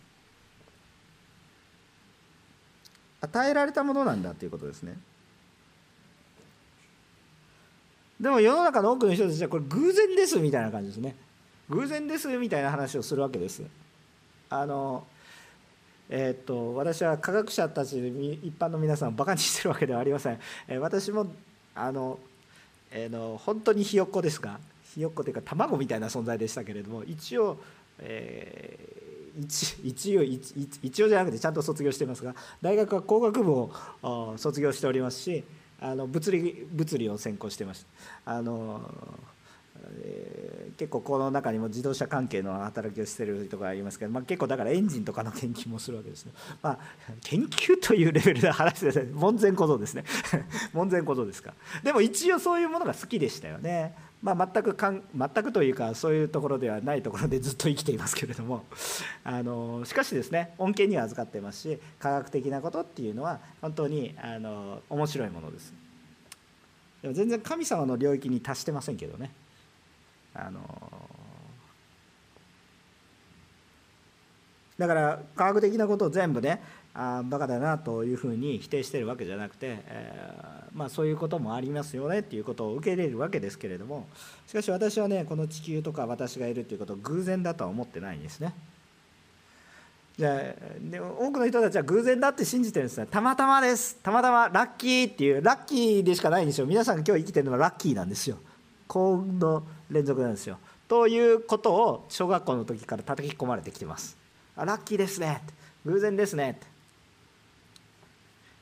[3.21, 4.97] 与えられたものなんだということですね。
[8.21, 11.17] でも世の中の多くの人たちはこれ偶然ですみたいな感じですね。
[11.69, 13.63] 偶然ですみたいな話をするわけです。
[14.49, 15.07] あの
[16.15, 17.97] えー、と私は科学者たち
[18.43, 21.27] 一般の皆さんをバカにしてるわけではありません、え、私も
[21.75, 22.19] あの、
[22.91, 24.61] えー、の本当にひよっこですが
[24.95, 27.57] ひよっこというか卵みたいな存在でしたけれども一応、
[27.99, 30.23] えー、一一応
[30.83, 35.43] 一応じゃなくてちゃんと卒業してますが大学は工学部を卒業しておりますし
[35.81, 37.87] あの物理物理を専攻してまし
[38.27, 38.83] たあの
[40.77, 46.33] 結構この中にも自動車関係の働きをしてる人がいますけど、まあ、結構だからエンジンとかの研究もするわけですね。
[46.63, 46.79] まあ、
[47.23, 50.05] 研究というレベルで話してる門前小僧ですね
[50.73, 53.95] 門前小僧ですかでも一応そういうものが好きでしたよね。
[54.23, 58.65] まあ、全くかん全くというかそういうところではないところでずっと生きていますけれども
[59.25, 65.75] あのしかしですね恩恵には預かってますし科学的なことっていうのは本当にあの面白いものです。
[67.03, 69.33] でも全然神様の領域に達してませんけどね。
[70.35, 70.61] あの
[74.79, 76.63] だから科学的なことを全部ね
[76.95, 84.07] あバカだなというふうに否定してるわけじゃなくて、えー、まあ、そういうこともありますよねっていうことを受け入れるわけですけれども
[84.47, 88.55] しかし私はねこの地球とか私がいるっていうことを偶然だとは思ってないんですね。
[90.19, 93.07] じゃで多くの人たちは偶然だって信じてるんですね。
[93.11, 93.97] たまたまです。
[94.03, 96.67] たまたまラッキーっていうラッキーでしかないんですよ。
[96.67, 98.37] 皆さんが今日生きてるのはラッキーなんですよ。
[98.89, 100.59] 幸運の連続なんですよ。
[100.89, 104.17] ということを小学校の時から叩き込まれてきてます。
[104.57, 105.43] あラッキーですね。
[105.85, 106.59] 偶然ですね。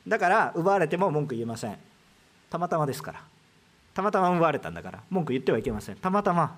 [0.07, 1.77] だから奪われても文句言えません。
[2.49, 3.23] たまたまですから。
[3.93, 5.03] たまたま奪われたんだから。
[5.09, 5.95] 文句言ってはいけません。
[5.95, 6.57] たまたま。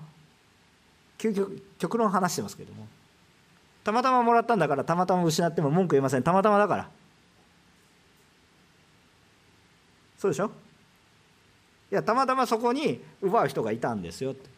[1.18, 2.86] 究極極論話してますけども。
[3.84, 4.84] たまたまもらったんだから。
[4.84, 6.22] たまたま失っても文句言えません。
[6.22, 6.90] たまたまだから。
[10.18, 10.50] そうでしょ？
[11.92, 14.48] いやたまたまそこに奪う人がいたんですよって。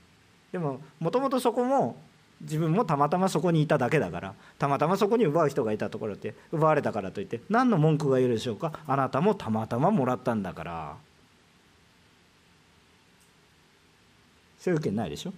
[0.52, 1.96] でももともとそこも
[2.40, 8.72] 自分もたまたまそこにいただけだからたまたまそこに奪う人がいたところって奪われたからといって何の文句が言えるでしょうか？
[8.86, 10.96] あなたもたまたまもらったんだから。
[14.58, 15.30] そういう権ないでしょ？
[15.30, 15.36] だ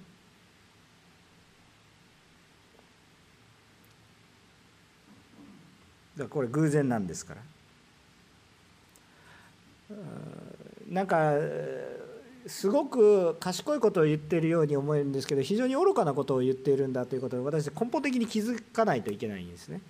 [6.25, 7.41] からこれ偶然なんですから。
[10.89, 11.33] なんか
[12.49, 19.81] すごく賢いことを言っているように思えるんですけど非常に愚かなことを言っているんだということを私根本的に気づかないといけないんですね。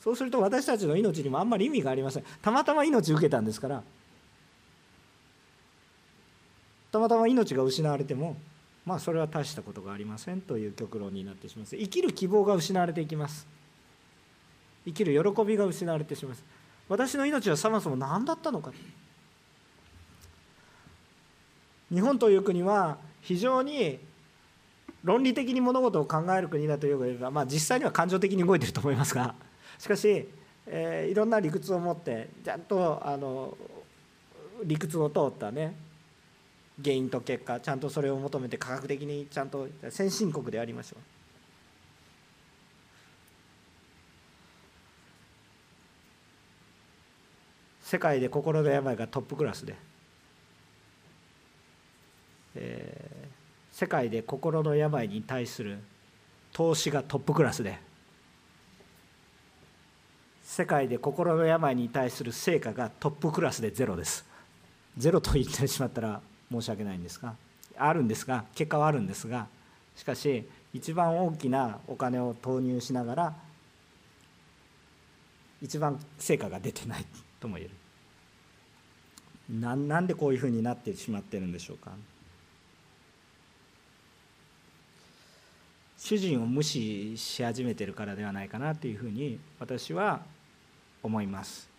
[0.00, 2.24] そうすると私たちの命にもあんまり意味がありません。
[2.40, 3.82] たまたま命を受けたんですから
[6.90, 8.36] たまたま命が失われても
[8.84, 11.76] まあそれは大したことがありませんという極論になってしまいます。
[11.76, 13.46] 生きる希望が失われていきます。
[14.84, 16.44] 生きる喜びが失われてしまいます。
[16.88, 18.72] 私の命はそもそも何だったのか。
[21.92, 23.98] 日本という国は非常に
[25.04, 29.34] 論理的に物事を考える国だというか、まあ、実際には感情的に動いてると思いますが
[29.78, 30.28] しかし、
[30.66, 33.56] えー、いろんな理屈を持ってちゃんとあの
[34.64, 35.76] 理屈を通ったね
[36.82, 41.02] 原因と結果ちゃんとそれを求めて科学的にちゃんと先進国でありましょう。
[47.82, 49.74] 世界で心の病がトップクラスで
[52.54, 55.78] えー、世界で心の病に対する
[56.52, 57.78] 投資がトップクラスで
[60.42, 64.26] 世界で心の病に対する成果がトップクラスでゼロです。
[64.98, 67.34] ゼロと言ってしまったら申し訳ないんですが
[67.78, 69.46] あるんですが結果はあるんですが
[69.96, 73.34] しかし一番大きなお金を投入しながら
[75.62, 77.06] 一番成果が出てない
[77.40, 77.74] とも言える。
[79.58, 81.92] なんでこういうふうになってしまってるんでしょうか。
[86.04, 90.20] 主人を無視し始めてるからではないかなというふうに私は
[91.00, 91.70] 思います。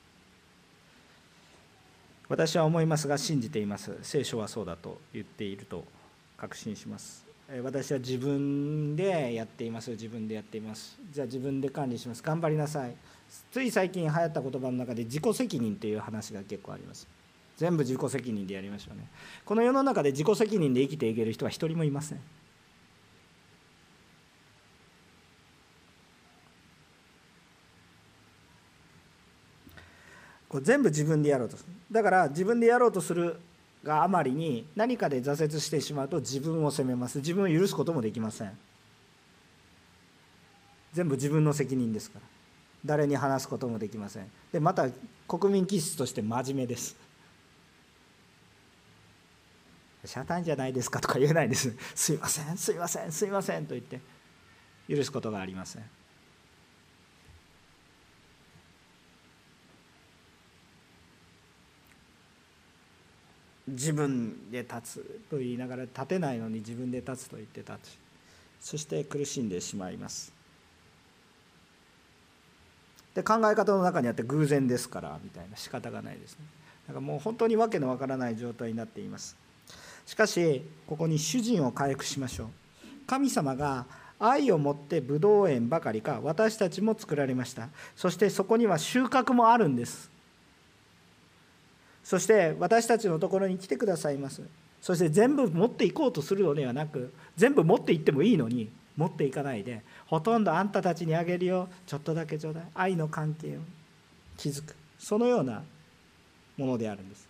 [2.30, 3.98] 私は思いますが信じています。
[4.02, 5.84] 聖書はそうだと言っていると
[6.38, 7.26] 確信します。
[7.64, 9.92] 私は自分でやっています。
[9.92, 10.98] 自分でやっています。
[11.12, 12.24] じゃあ自分で管理します。
[12.24, 12.96] 頑張りなさい。
[13.52, 17.06] つい最近流行った言葉の中で自己責任という話が結構あります。
[17.58, 19.06] 全部自己責任でやりましょうね。
[19.44, 22.22] この世の中で自己責任で生きていける人は一人もいません。
[30.54, 31.74] こう全部自分でやろうとする。
[31.92, 33.40] だから自分でやろうとする
[33.84, 37.18] があまりに何かで挫折してしまうと自分を責めます。
[37.18, 38.56] 自分を許すこともできません。
[40.94, 42.26] 全部自分の責任ですから。
[42.86, 44.30] 誰に話すこともできません。
[44.52, 44.90] でまた
[45.28, 46.96] 国民気質として真面目です
[50.06, 54.00] 社短じゃないですかとか言えないですすいませんすいませんすいませんと言って
[54.88, 56.03] 許すことがありません。
[63.74, 67.98] 自分で立つと言いながら立てないのに自分で立つと言って立つ
[68.60, 70.32] そして苦しんでしまいます。
[73.14, 76.46] で考え方の中にあって偶然ですからみたいな仕方がないですね。
[76.88, 79.36] だからもう本当に訳のわからない状態になっています。
[80.06, 82.48] しかしここに主人を回復しましょう。
[83.06, 83.86] 神様が
[84.20, 87.70] 愛を持ってブドウ園ばかりか私たちも作られました。
[87.96, 90.13] そしてそこには収穫もあるんです。
[92.04, 94.42] そして私たちのところに来てくださいます。
[94.82, 101.70] そして全部持っていこうとするのではなく全部持っていってもいいのに持っていかないでほとんどあんたたちにあげるよ。
[101.86, 102.64] ちょっとだけちょうだい。
[102.74, 103.62] 愛の関係を。
[104.38, 104.76] 築く。
[105.00, 105.64] そのような
[106.58, 107.28] ものであるんです。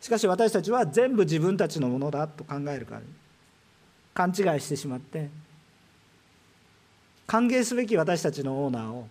[0.00, 3.02] しかし私たちは全部自分たちのものだと考えるから
[4.14, 5.30] 勘違いしてしまって
[7.24, 9.06] 歓迎すべき私たちのオーナーを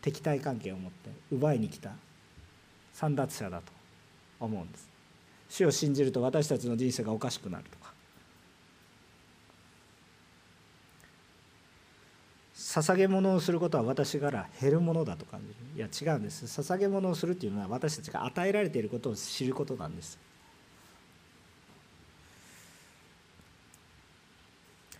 [0.00, 1.92] 敵対関係を持って奪いに来た。
[3.02, 3.64] 散奪者だと
[4.38, 4.88] 思うんです。
[5.48, 7.92] 主を信じると私たちの人生がおかしくなるとか。
[12.54, 15.54] 捧げ物をすることは私から減るものだと感じる。
[15.76, 16.44] いや違うんです。
[16.44, 20.16] 捧げ物をするっていうのは私たちが与えられていることを知ることなんです。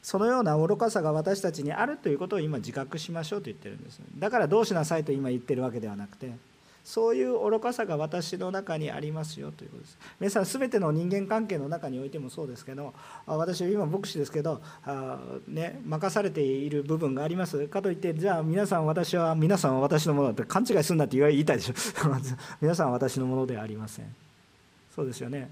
[0.03, 4.01] そのような愚かさが私たちにあるということを今自覚しましょうと言ってるんです。
[4.19, 6.33] だからどうしなさいと今言ってるわけではなくて
[6.85, 9.99] そういう愚かさが私の中にありますよということです。
[10.19, 12.93] 皆さん全ての人間関係の中においてもそうですけど
[13.27, 17.69] 私は今牧師ですけどあ、ね、任されている部分があります。
[17.69, 21.75] かといってじゃあ皆さん私は皆さんは私のものだって勘違いすんだって言いたいでしょ。
[22.61, 24.15] 皆さんは私のものではありません。
[24.95, 25.51] そうですよね。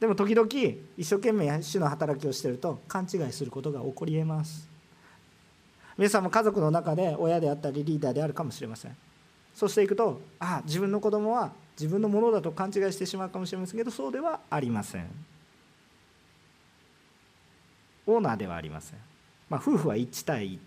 [0.00, 0.48] でも時々
[0.96, 4.67] 一生懸命主の働きをしてると勘違いすることが起こりえます。
[5.98, 8.96] 皆さんも家族の中で親であったりリーダーであるかもしれません。
[9.52, 15.06] そうしていくとああ自分の子供は自分のものだと勘違いしてしまうかもしれませんけどそうではありません。
[18.06, 18.98] オーナーではありません、
[19.50, 20.58] まあ、夫婦は一対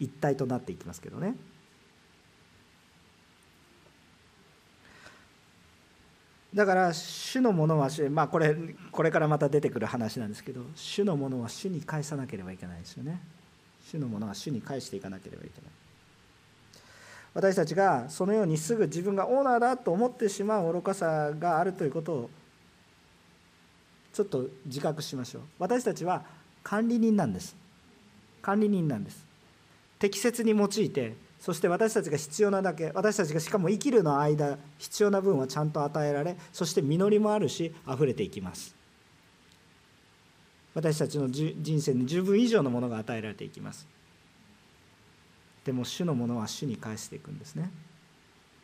[0.00, 1.36] 一体となっていきますけどね。
[6.54, 8.56] だから主のものは主、まあ、これ
[8.90, 13.20] これからまた出てくる話なんですけど主のものは主に返さなければいけないですよね。
[13.90, 15.70] 主のものは主に返していかなければいけない。
[17.34, 22.30] 私たちがそのようにすぐ自分がオーナーだと思ってしまう愚かさがあるということを
[24.12, 25.42] ちょっと自覚しましょう。
[25.58, 26.22] 私たちは
[26.62, 27.56] 管理人なんです。
[28.40, 29.26] 管理人なんです。
[29.98, 38.74] 適切に用いてそして私たちが必要なだけ私たちがしかも生きるの間必要な分はちゃんと与えられそして実りもあるし溢れていきます。
[40.74, 43.86] 私たちの人生に十分以上のものが与えられていきます。
[45.64, 47.70] でも主のものは主に返していくんですね。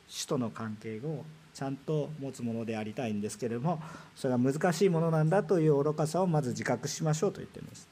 [0.08, 3.80] 主との関係をちゃんと持つものでありたいんですけれども
[4.16, 7.88] それが難しいものなんだという愚かさをまず自覚しましょうと言ってるんです。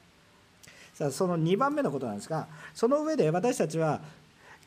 [0.93, 4.01] さあその2番目のことなんですがその上で私たちは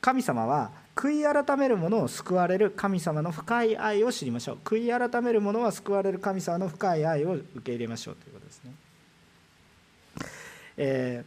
[0.00, 4.58] 神様は悔い改める者を救われる神様の深い愛を知りましょう。
[4.64, 8.72] 悔い改める者は救われる神様の深い愛を受け入れましょうということですね。
[10.76, 11.24] え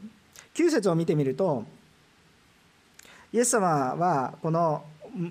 [0.54, 1.64] ー、9節を見てみると
[3.34, 4.84] イエス様はこの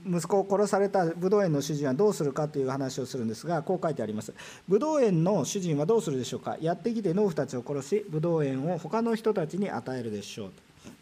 [0.07, 4.33] 息子を殺されたブドウ園の主人はどうするかという話をするんですがこう書いてあります。
[4.67, 6.57] ブドウ園の主人はどうするでしょうか？
[6.61, 10.53] やってきて農夫たちを殺しブドウ園を他の人たちに与えるでしょう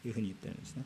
[0.03, 0.85] というふうに言ってるんですね。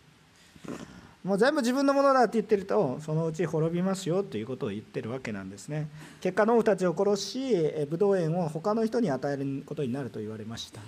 [1.24, 5.88] もう全部自分のものだって言ってるとそのうち滅びますよということを言ってるわけなんですね。
[6.20, 7.56] 結果農夫たちを殺し
[7.88, 10.80] ブドウ園を他の人に与えることになると言われました。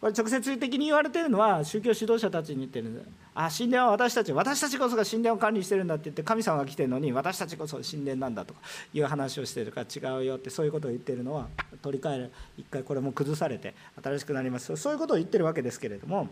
[0.00, 8.60] これ直接的に言われてるのは宗教指導者たちに言ってるんですあ神殿は私たち私たちこそが神殿を管理してるんだって言って神様が来てるのに私たちこそ神殿なんだとか
[8.94, 11.48] いう話をしてるから違うよってそういうことを言ってるのは
[11.82, 14.76] 取り替える一回これも崩されて新しくなります。
[14.76, 16.28] そういうことを言ってるわけですけれども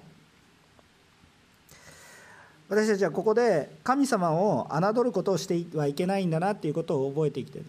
[2.69, 7.65] 私たちはここで神様を侮ることをしてはいけないんだなっていうことを覚えてきてる。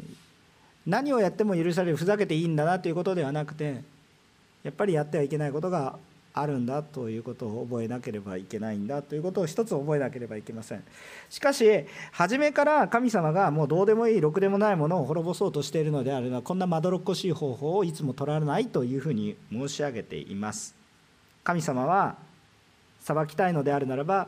[0.85, 3.83] 何をやっても許されるふざけていいんだなということではなくて
[4.63, 5.97] やっぱりやってはいけないことが
[6.33, 10.83] あるんだということを覚えなければいけないんだということを一つ覚えなければいけません。
[11.29, 20.75] しかし初めから神様がもうどうでもいいろくでもないものを滅ぼそうとしているのであればこんなまどろっこしい方法をいつも取らないというふうに申し上げています。
[21.43, 22.17] 神様は
[22.99, 24.27] 裁きたいのであるならば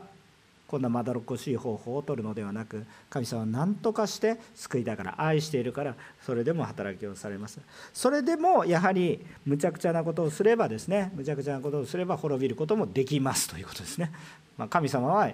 [0.70, 7.58] こんなまどろっこしい方法を取るのではなく神様は何とかして救いだから愛しているからそれでも働きをされます。
[7.92, 13.48] それでもやはりむちゃくちゃなことをすればですねむちゃくちゃなことをすれば滅びることもできます。
[13.48, 14.12] ということですね、
[14.56, 15.28] まあ、神様は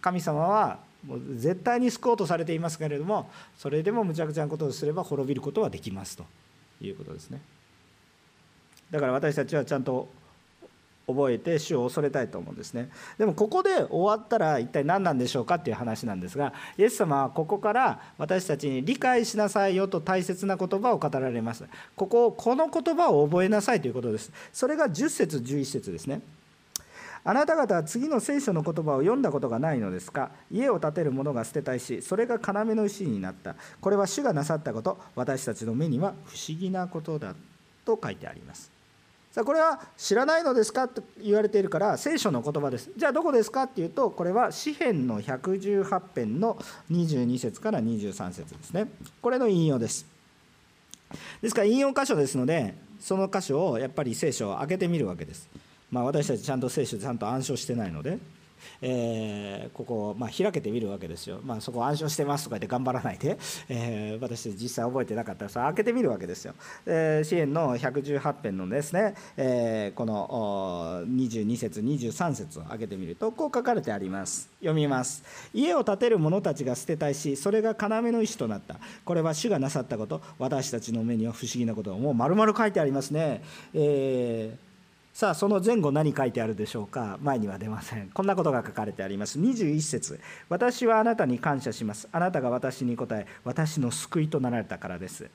[0.00, 3.28] 神様はもう絶対に救おうとされていますけれども
[3.58, 6.16] それでもむちゃくちゃなことをすれば滅びることはできます。
[6.16, 6.24] と
[6.80, 7.40] いうことですね。
[8.92, 10.08] だから私たちはちゃんと
[11.06, 12.88] 覚えて主を恐れたいと思うんですね。
[13.18, 21.64] でもここで終わったら一体何なんでしょうかっていう話なんですがイエス様はここから私たちに理解しなさいよと大切な言葉を語られます。
[21.96, 24.32] こここの言葉を覚えなさいということです。
[24.52, 26.22] それが10節11節ですね。
[27.26, 30.30] あなた方は次の聖書の言葉を読んだことがないのですか？
[30.50, 33.56] 家を建てる者が捨てたいしそれが要の石になった。
[33.80, 34.98] これは主がなさったこと。
[35.14, 37.34] 私たちの目には不思議なことだ。
[37.84, 38.73] と書いてあります。
[39.34, 42.92] さあこれは知らないのですかと言われているから聖書の言葉です。
[42.96, 46.56] じゃあどこですかっていうとこれは詩篇の118編の
[46.88, 48.86] 22節から23節ですね。
[49.20, 50.06] これの引用です。
[51.42, 55.48] ですから引用箇所ですのでその箇所をやっぱり聖書を開けてみるわけです。
[55.90, 58.20] まあ私たちちゃんと聖書ちゃんと暗唱してないので。
[58.82, 63.38] えー、ここをまあ開けてみるわけですよ、まあ、そこ暗唱してますとか言って頑張らないで、
[63.68, 66.54] えー、私実際覚えてなかったらそれ開けてみるわけですよ。
[66.86, 74.50] えー、支援の118編のですね、えー、この22節23節を開けてみるとこう書かれてあります。
[74.60, 75.22] 読みます。
[75.54, 78.76] 家を建てる者たちが捨てたいしそれが要の石となった。
[79.04, 80.20] これは主がなさったこと。
[80.38, 81.94] 私たちの目には不思議なこと。
[81.94, 83.42] をもう丸々書いてありますね、
[83.72, 84.63] えー
[85.14, 87.18] さあその前後何書いてあるでしょうか？
[87.22, 88.10] 前には出ません。
[88.10, 89.38] こんなことが書かれてあります。
[89.38, 90.18] 21節。
[90.48, 92.08] 私はあなたに感謝します。
[92.10, 95.30] あなたが私に答え私の救いとなられたからです。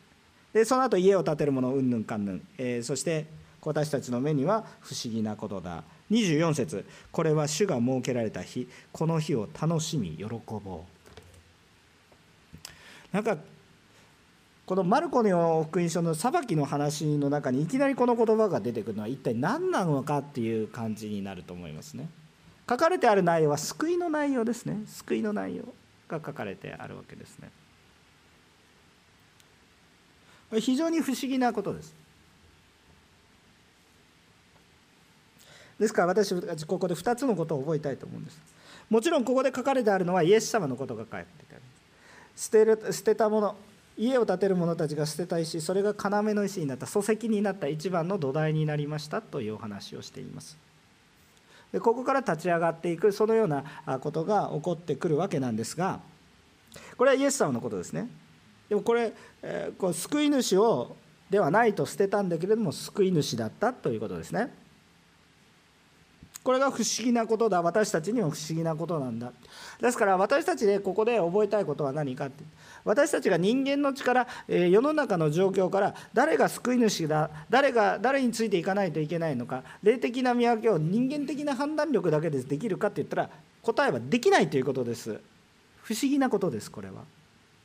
[0.51, 3.27] でその後家を建てる者うんぬんかんぬん、えー、そして
[3.61, 5.85] 私たちの目には不思議なことだ。
[6.11, 6.85] 24節。
[7.13, 8.67] これは主が設けられた日。
[8.91, 10.83] この日を楽しみ喜ぼ
[12.63, 12.65] う。
[13.13, 13.37] なんか
[14.69, 22.07] このマルコの福音書の裁きの話の中にいきなりこの言葉が出てくるのは一体何なのかっていう感じになると思いますね。
[22.69, 24.83] 書かれてある内容は救いの内容ですね。
[24.85, 25.63] 救いの内容
[26.07, 27.49] が書かれてあるわけですね。
[30.51, 31.95] これ非常に不思議なことです。
[35.79, 38.39] ですから私たちここで2つのことを覚えたいと思うんです。
[38.87, 41.61] もちろんここで書かれてあるのはイエス様のことが書いてある。
[42.35, 43.55] 捨てる捨てたもの
[43.99, 50.57] 家を建てる者たちが捨てた石それが要の石になった礎石になった一番の土台になりましたというお話をしています。
[51.73, 53.63] でここから立ち上がっていくそのような
[53.99, 55.99] ことが起こってくるわけなんですが
[56.97, 58.09] これはイエス様のことですね。
[58.69, 59.11] でもこれ、
[59.43, 60.95] えー、こう救い主を
[61.29, 64.53] ではないと捨てたんだけれども救い主だったということですね。
[66.43, 67.61] これが不思議なことだ。
[67.61, 69.33] 私たちにも不思議なことなんだ。
[69.81, 72.43] ですから私たちでここで覚えたいことは何かって。
[72.85, 83.29] 私たちが人間の力世の中の状況から誰が救い主だ誰が誰についていかないといけないのか霊的な見分けを人間的な判断力だけでできるかって言ったら
[83.61, 85.19] 答えはできないということです。
[85.83, 87.03] 不思議なことですこれは。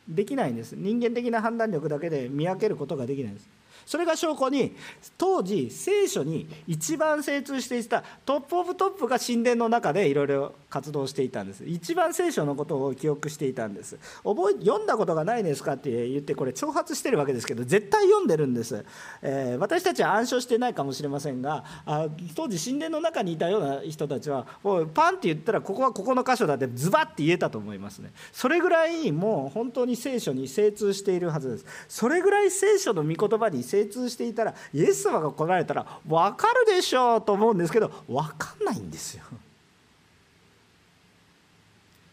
[0.08, 0.72] できないんです。
[0.72, 3.48] 人間的な判断力だけで見分けることができないんです。
[3.87, 4.76] それが証拠に
[5.18, 11.64] 当時聖書に一番精通していたトップ・オブ・トップが神殿の中でいろいろ活動していたんです。
[11.64, 13.99] 一番聖書のことを記憶していたんです。
[14.24, 18.85] 覚え読んだことがないですかって言ってこれ挑発してるわけですけど絶対読んでるんです、
[19.22, 24.47] えー、私たちは暗唱してないかもしれませんがあ当時神殿の中にいたような人たちは
[24.95, 28.12] パンって言ったらここはここの箇所だってズバッて言えたと思いますね。
[28.32, 31.66] それぐらいもう本当に聖書に精通しているはずです。
[31.89, 39.24] それぐらい聖書の御言葉に精通していたらイエス様が来られたら分かるでしょうと思うんですけど分かんないんですよ。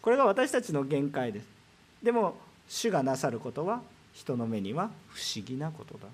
[0.01, 1.45] これが私たちの限界です。
[2.01, 2.35] でも
[2.67, 3.81] 主がなさることは
[4.13, 6.07] 人の目には不思議なことだ。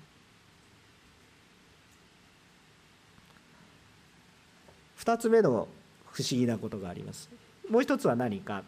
[5.00, 5.66] 2つ目の
[6.10, 7.30] 不思議なことがあります。
[7.70, 8.62] もう一つは何か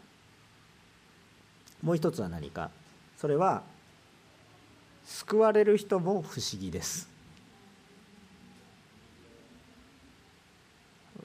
[1.82, 2.70] もう一つは何か
[3.18, 3.62] それは
[5.10, 7.08] 救われる人も不思議です。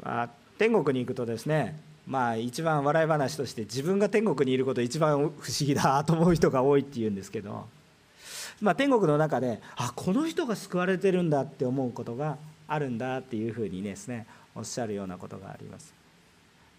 [0.02, 7.66] まあ、天国に行くとですねまあ一番笑い話として自分が天国にいること一番不思議だと思う人が多いっていうんですけど、
[8.62, 15.94] まあ、天国の中であこの人が救われてるんだって思うことがあるんだっていうふうにですねおっしゃるようなことがあります。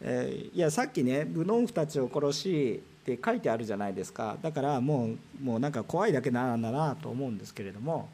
[0.02, 2.82] えー、いやさっきねブノンフたちを殺し
[3.12, 4.36] って書いてあるじゃないですか。
[4.42, 8.09] だからもうもうなんか怖いだけなんだなと思うんですけれども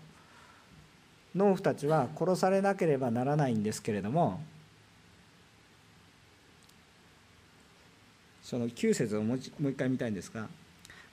[1.34, 4.42] 農夫たちは殺されなければならないんですけれども
[8.42, 10.46] その9節をもう一回見たいんですが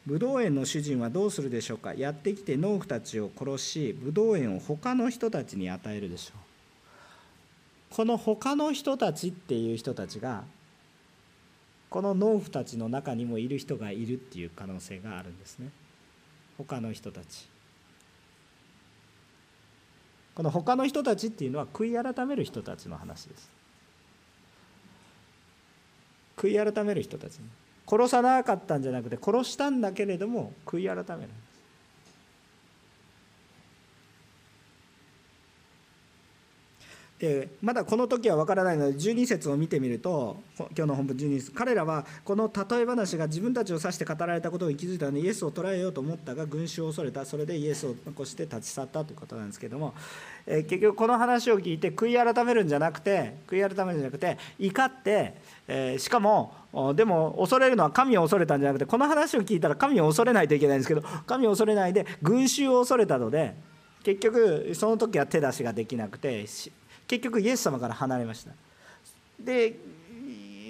[0.05, 1.93] ブドウ園の主人はどうするでしょうか。
[1.93, 6.33] やってきて農夫たちを殺しブドウ園を他の人たちに与えるでしょ
[7.91, 7.95] う。
[7.95, 10.43] この他の人たちっていう人たちが
[11.89, 15.69] この農夫たちの中にもいる人がいるっていう可能性があるんですね。
[16.57, 17.47] 他の人たち。
[20.35, 23.49] この他の人たちっていうのは悔い改める人たちの話です。
[26.37, 27.39] 悔い改める人たち。
[27.87, 31.29] 殺さなかったんじゃなくて殺したんだけれども悔い改める。
[37.19, 47.25] でまだこの時は分からないので12節を見てみると今日の本文12節彼らはこの例え話が自分たちを指して語られたことを気づいたのでイエスを捕らえようと思ったが群衆を恐れた。
[47.25, 49.93] それでイエスを残して立ち去ったということなんですけども、
[50.47, 55.33] え結局この話を聞いて悔い改めるんじゃなくて悔い改めるんじゃなくて怒って、
[55.67, 56.53] えしかも
[56.95, 63.55] でも恐れるのは神を恐れたんじゃなくてこの話を聞いたら神を恐れないといけないんですけど神を恐れないで群衆を恐れたので
[64.03, 66.45] 結局その時は手出しができなくて
[67.09, 68.51] 結局イエス様から離れました。
[69.39, 69.75] で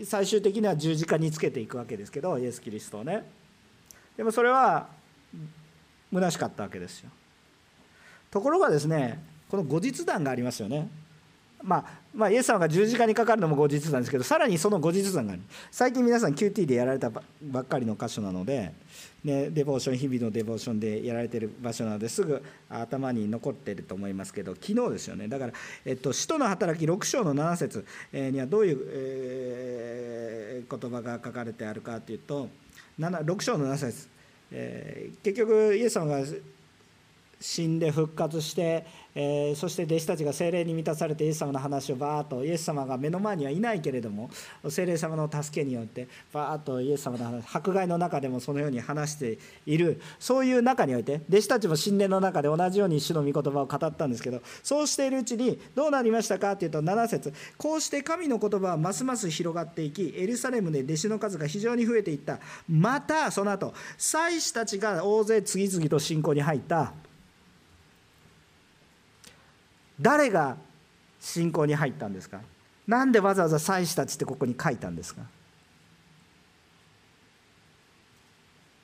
[0.06, 3.30] 最終的には十字架につけていくわけですけどイエス・キリストをね。
[4.16, 4.88] でもそれは
[6.14, 7.10] 虚しかったわけですよ。
[8.32, 10.90] ところがですねこの後日談がありますよね。
[11.62, 15.42] まあ、まあ、イエス様が十字架にかかるのも後日談ですけどさらにその後日談がある
[15.72, 17.22] 最近皆さん QT でやられたば
[17.62, 18.74] っかりの箇所なので
[19.24, 25.28] ね、デボーション日々のデボーションでやられてる場所なのですぐ頭に残ってると思いますけど昨日ですよね。
[25.28, 25.54] だから、
[25.86, 32.48] えっと、使徒の働き6章の7節にはどういう、えー、言葉が書かれてあるかというと
[32.98, 34.08] 6章の7節、
[34.52, 36.26] えー、結局イエス様が
[37.40, 38.86] 死んで復活して、
[39.16, 44.30] えー、そして弟子たちが精霊に満たされてイエス様の話をバーッとイエス様が目の前にはいないけれども
[44.68, 62.40] 精霊様の助けによってバーッとイエス様の話迫害の中でもそのように話しているそういう中において弟子たちも神殿の中で同じように主の御言葉を語ったんですけどそうしているうちにどうなりましたかというと7節こうして神の言葉はますます広がっていきエルサレムで弟子の数が非常に増えていった。
[62.68, 66.94] またその後祭司たちが大勢次々と信仰に入った。
[70.02, 70.58] 誰が
[71.20, 72.42] 信仰に入ったんですか？
[72.88, 75.22] なんでわざわざ祭司たちってここに書いたんですか？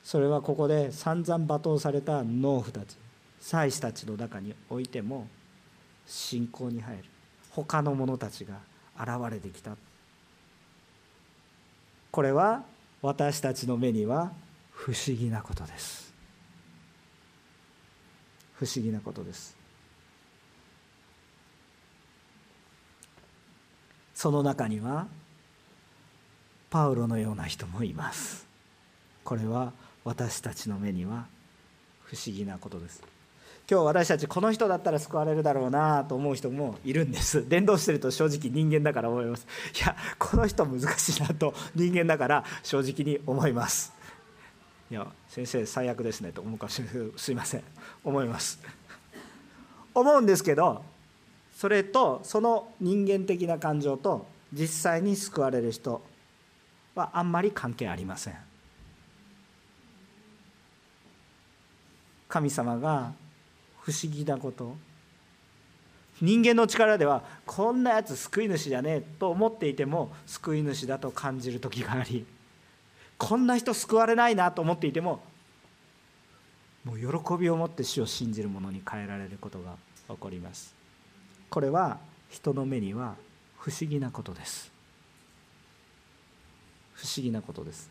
[0.03, 2.95] それはここで散々罵倒された農夫たち
[3.39, 5.27] 祭司たちの中においても
[6.05, 7.03] 信仰に入る
[7.49, 8.59] 他の者たちが
[8.99, 9.75] 現れてきた。
[12.11, 12.63] これは
[13.01, 14.31] 私たちの目には
[14.71, 16.13] 不思議なことです。
[18.53, 19.55] 不思議なことです。
[24.15, 25.07] その中には
[26.71, 28.47] パウロのような人もいます。
[29.23, 31.25] これは私たちの目には
[32.05, 33.03] 不思議なことです。
[33.69, 37.47] 今日私たちこの人だったら救われるだろうなと思う人もいるんです。
[37.49, 39.47] 伝道してると正直人間だから思います。
[39.75, 43.91] いやこの人難しいなと人間だから正直に思います。
[44.91, 47.11] いや先生最悪ですねと思うかもしれない。
[47.17, 47.63] すいません。
[48.03, 48.59] 思います。
[49.93, 50.83] 思うんですけど
[51.55, 56.01] それとその人間的な感情と実際に救われる人
[56.93, 58.35] はあんまり関係ありません。
[62.27, 63.13] 神様が
[63.79, 64.75] 不思議なこと。
[66.21, 72.25] 人間の力ではこんなやつ救い主じゃねえと思っていても救い主だと感じる時があり
[73.17, 75.21] こんな人救われないなと思っていても
[76.85, 79.75] もう喜びを持って主を信じる者に変えられることが
[80.07, 80.74] 起こります。
[81.49, 81.97] これは
[82.29, 83.15] 人の目には
[83.59, 84.71] 不思議なことです。
[86.93, 87.89] 不思議なことです。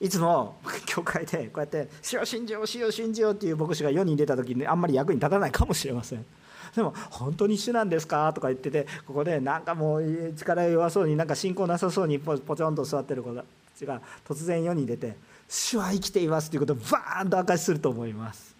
[0.00, 6.26] いつも 教会でこうやって「死を信じよう死を信じよう」っていう牧師が世に出た時にあんまり役に立たないかもしれません。
[6.74, 13.44] でも「本当に主なんですか?」とか言っててここでなんかもう力弱そうになんか信仰なさそうにポチョンと座ってる子た
[13.76, 15.16] ちが突然世に出て
[15.48, 18.51] 「主は生きています」ということをバーンと明かしすると思います。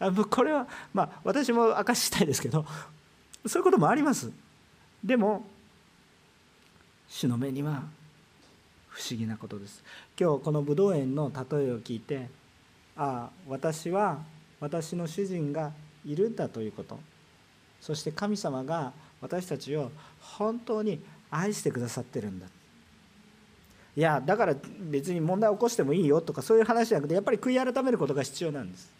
[0.00, 2.64] あこれはまあ私も明かしたいですけど
[3.46, 4.30] そういうこともあります。
[5.02, 5.44] でも
[7.08, 7.82] 主の目には
[8.88, 9.82] 不思議なことです。
[10.18, 12.28] 今日この武道園の例えを聞いて
[12.96, 14.18] ああ私は
[14.60, 15.72] 私の主人が
[16.04, 16.98] いるんだということ。
[17.80, 19.90] そして神様が私たちを
[20.20, 22.46] 本当に愛してくださってるんだ。
[23.96, 28.97] いやだから別に問題起こしてもいいよとかそういう話じゃなくてやっぱり悔い改めることが必要なんです。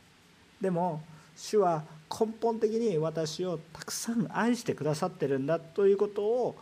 [0.60, 1.02] でも
[1.36, 6.56] 主は根本的に私をたくさん愛してくださってるんだということを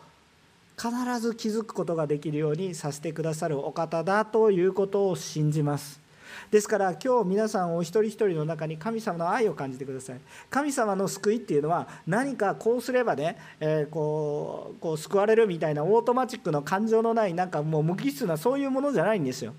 [0.76, 0.90] 必
[1.20, 6.06] ず気づくことができるようにさせてくださるお方だということを信じます。
[6.50, 10.20] ですから今日皆さんお一人一人の中に神様の愛を感じてください。
[10.50, 19.54] 神様の救いっていうのは何かこうすればね、えー、こうこう救われるみたいなオートマチックの感情のないなんかもう無機質なそういうものじゃないんですよ。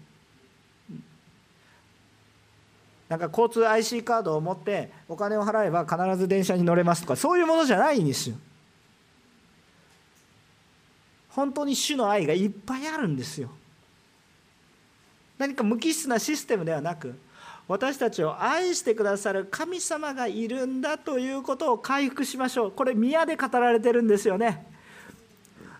[3.09, 8.35] なんか交通 IC カードを持ってお金を払えば必ず電車に乗れますとかそういうものじゃないんですよ。
[11.29, 13.49] 本当に主の愛がいっぱいあるんですよ。
[15.37, 17.17] 何か無機質なシステムではなく
[17.67, 22.71] 私たちを愛してくださる神様がいるんだということを回復しましょう。
[22.71, 24.65] これ宮で語られてるんですよね。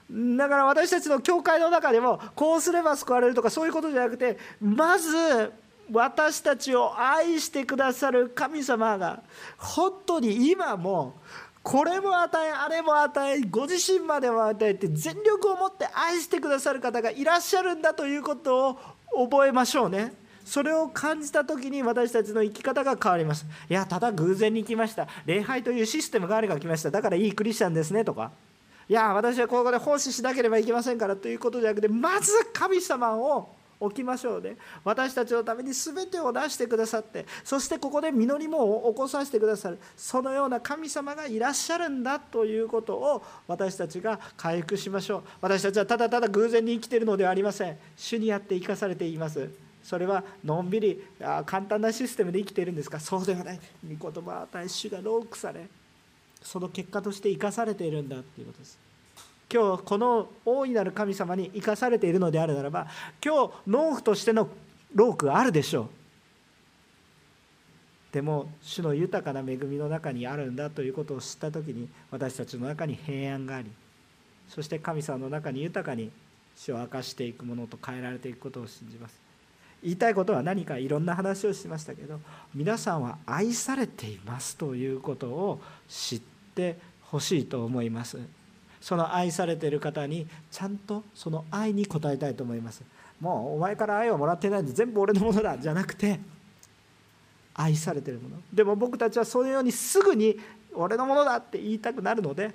[0.10, 5.52] だから私たちの教会の中でもこうすれば救われるとかそういうことじゃなくてまず
[5.92, 9.24] 私たちを愛してくださる神様が
[9.58, 11.16] 本当に今も
[11.64, 18.70] これも与えあれも与えご自身までも与えて全力を持って愛してくださる方がいらっしゃるんだということ
[19.14, 20.14] を覚えましょうね。
[20.46, 23.46] それを感じた時に私たちの生き方が変わります。
[23.70, 25.10] いやただ偶然に来ました。
[25.26, 26.90] 礼拝というシステムがあれが来ました。
[26.90, 28.32] だからいいクリスチャンですねとか。
[28.88, 34.58] いや私はここで奉仕しなければいけませんからということじゃなくてまず神様を置きましょうね。
[34.84, 39.80] 私たちのために全てを出してくださってそしてここで実りも起こさせてくださる。
[39.96, 45.24] そのような神様がいらっしゃるんだということを私たちが回復しましょう。
[45.42, 47.78] 私たちはただただ偶然に生きているのではありません。
[47.96, 49.50] 主にあって生かされています。
[49.84, 51.02] それはのんびり
[51.46, 53.60] 簡単なシステムで生きているんですかそうではない。
[53.88, 55.66] 御言葉を与え主がロークされ
[56.44, 58.87] その結果として生かされているんだということです。
[59.52, 62.88] 今日この大いなる神様に生かされているのであるならば
[63.24, 64.50] 今日農夫としての
[64.94, 65.90] 労苦があるでしょう。
[68.12, 73.70] でも主の豊かな恵みの中にあるんだということを知った時に私たちの中に平安があり
[74.48, 76.10] そして神様の中に豊かに
[76.56, 79.20] 主を明かしていくものと変えられていくことを信じます。
[79.84, 82.20] 言いたいことは何かいろんな話をしましたけど
[82.56, 86.22] 皆さんは愛されていますということを知っ
[86.56, 88.18] てほしいと思います。
[88.80, 92.84] その愛されている方にちゃんとその愛に応えたいと思います。
[93.20, 96.20] もうお前から愛をもらってないんで全部俺のものだじゃなくて
[97.56, 98.38] 愛されてるもの。
[98.54, 100.40] でも僕たちはそのようにすぐに
[100.74, 102.54] 俺のものだって言いたくなるので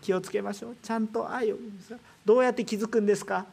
[0.00, 0.76] 気をつけましょう。
[0.82, 1.56] ちゃんと愛を。
[2.24, 3.44] どうやって気づくんですか？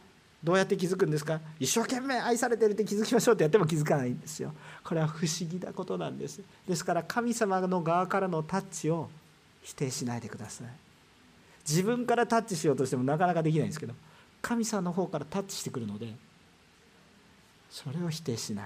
[0.41, 1.41] どうやって気づくんですか？
[1.59, 4.53] 一生懸命愛されてるって気づきましょうってやっても気づかないんですよ。
[4.83, 6.39] これは不思議なことなんです。
[6.65, 9.09] ですから神様の側からのタッチを
[9.63, 10.67] 否定しないでください。
[11.67, 13.93] 自分からタッチしようとしてもなかなかできないんですけど
[14.41, 16.13] 神様の方からタッチしてくるので
[17.69, 18.65] それを否定しない。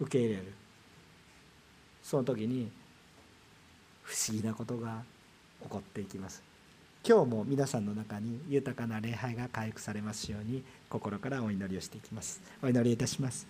[0.00, 0.52] 受け入れる。
[2.02, 2.70] その時に
[4.02, 5.02] 不思議なことが
[5.62, 6.42] 起こっていきます。
[7.04, 12.40] 今日も皆さんの中に豊かな礼拝が回復されますように心からお祈りをしていきます。
[12.62, 13.46] お祈りいたします。